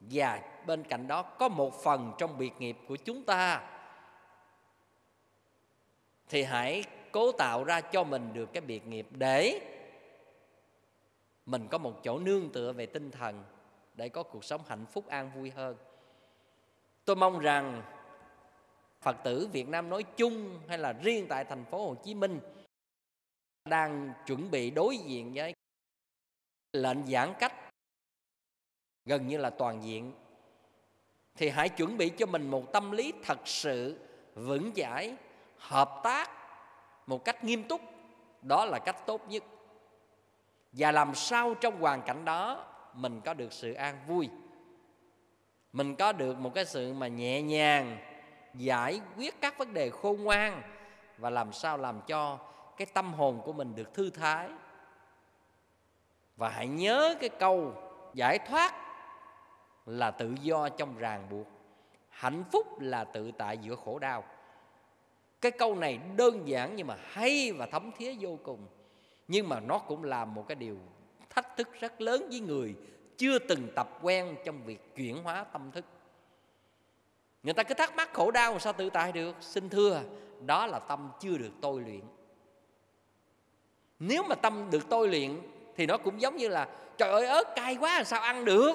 [0.00, 3.62] Và bên cạnh đó có một phần trong biệt nghiệp của chúng ta.
[6.28, 9.60] Thì hãy cố tạo ra cho mình được cái biệt nghiệp để
[11.46, 13.44] mình có một chỗ nương tựa về tinh thần
[13.94, 15.76] để có cuộc sống hạnh phúc an vui hơn
[17.04, 17.82] tôi mong rằng
[19.00, 22.40] phật tử việt nam nói chung hay là riêng tại thành phố hồ chí minh
[23.64, 25.54] đang chuẩn bị đối diện với
[26.72, 27.54] lệnh giãn cách
[29.04, 30.12] gần như là toàn diện,
[31.34, 33.98] thì hãy chuẩn bị cho mình một tâm lý thật sự
[34.34, 35.16] vững chãi,
[35.58, 36.30] hợp tác
[37.06, 37.80] một cách nghiêm túc.
[38.42, 39.44] Đó là cách tốt nhất.
[40.72, 44.28] Và làm sao trong hoàn cảnh đó mình có được sự an vui
[45.72, 47.98] mình có được một cái sự mà nhẹ nhàng
[48.54, 50.62] giải quyết các vấn đề khôn ngoan
[51.18, 52.38] và làm sao làm cho
[52.76, 54.48] cái tâm hồn của mình được thư thái.
[56.36, 57.72] Và hãy nhớ cái câu
[58.14, 58.74] giải thoát
[59.86, 61.46] là tự do trong ràng buộc,
[62.08, 64.24] hạnh phúc là tự tại giữa khổ đau.
[65.40, 68.66] Cái câu này đơn giản nhưng mà hay và thấm thía vô cùng,
[69.28, 70.76] nhưng mà nó cũng là một cái điều
[71.30, 72.74] thách thức rất lớn với người
[73.20, 75.84] chưa từng tập quen trong việc chuyển hóa tâm thức.
[77.42, 79.36] Người ta cứ thắc mắc khổ đau sao tự tại được?
[79.40, 80.02] Xin thưa
[80.46, 82.00] đó là tâm chưa được tôi luyện.
[83.98, 85.40] Nếu mà tâm được tôi luyện
[85.76, 88.74] thì nó cũng giống như là trời ơi ớt cay quá sao ăn được?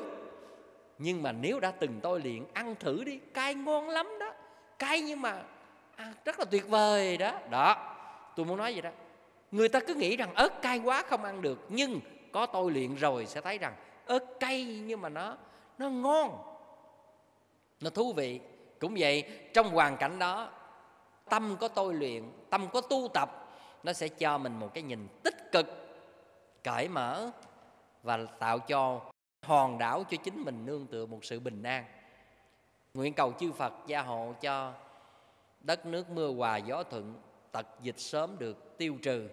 [0.98, 4.34] Nhưng mà nếu đã từng tôi luyện ăn thử đi cay ngon lắm đó.
[4.80, 5.44] Cay nhưng mà
[5.96, 7.40] à, rất là tuyệt vời đó.
[7.50, 7.96] Đó
[8.36, 8.90] tôi muốn nói vậy đó.
[9.52, 12.00] Người ta cứ nghĩ rằng ớt cay quá không ăn được nhưng
[12.32, 13.74] có tôi luyện rồi sẽ thấy rằng
[14.06, 15.38] ớt cay nhưng mà nó
[15.78, 16.38] nó ngon.
[17.82, 18.40] Nó thú vị.
[18.80, 20.52] Cũng vậy, trong hoàn cảnh đó,
[21.30, 23.50] tâm có tôi luyện, tâm có tu tập,
[23.84, 25.66] nó sẽ cho mình một cái nhìn tích cực,
[26.64, 27.32] cởi mở
[28.04, 29.02] và tạo cho,
[29.42, 31.86] hòn đảo cho chính mình nương tựa một sự bình an.
[32.94, 34.74] Nguyện cầu chư phật gia hộ cho
[35.60, 37.14] đất nước mưa hòa gió thuận,
[37.52, 39.28] tật dịch sớm được tiêu trừ.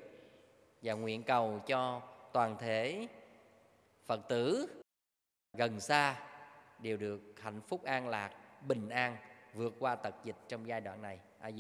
[0.83, 2.01] Và nguyện cầu cho
[2.33, 3.09] toàn thể
[4.07, 4.67] phật tử
[5.53, 6.21] gần xa
[6.79, 8.31] đều được hạnh phúc an lạc,
[8.69, 9.17] bình an
[9.55, 11.21] vượt qua tật dịch trong giai đoạn này.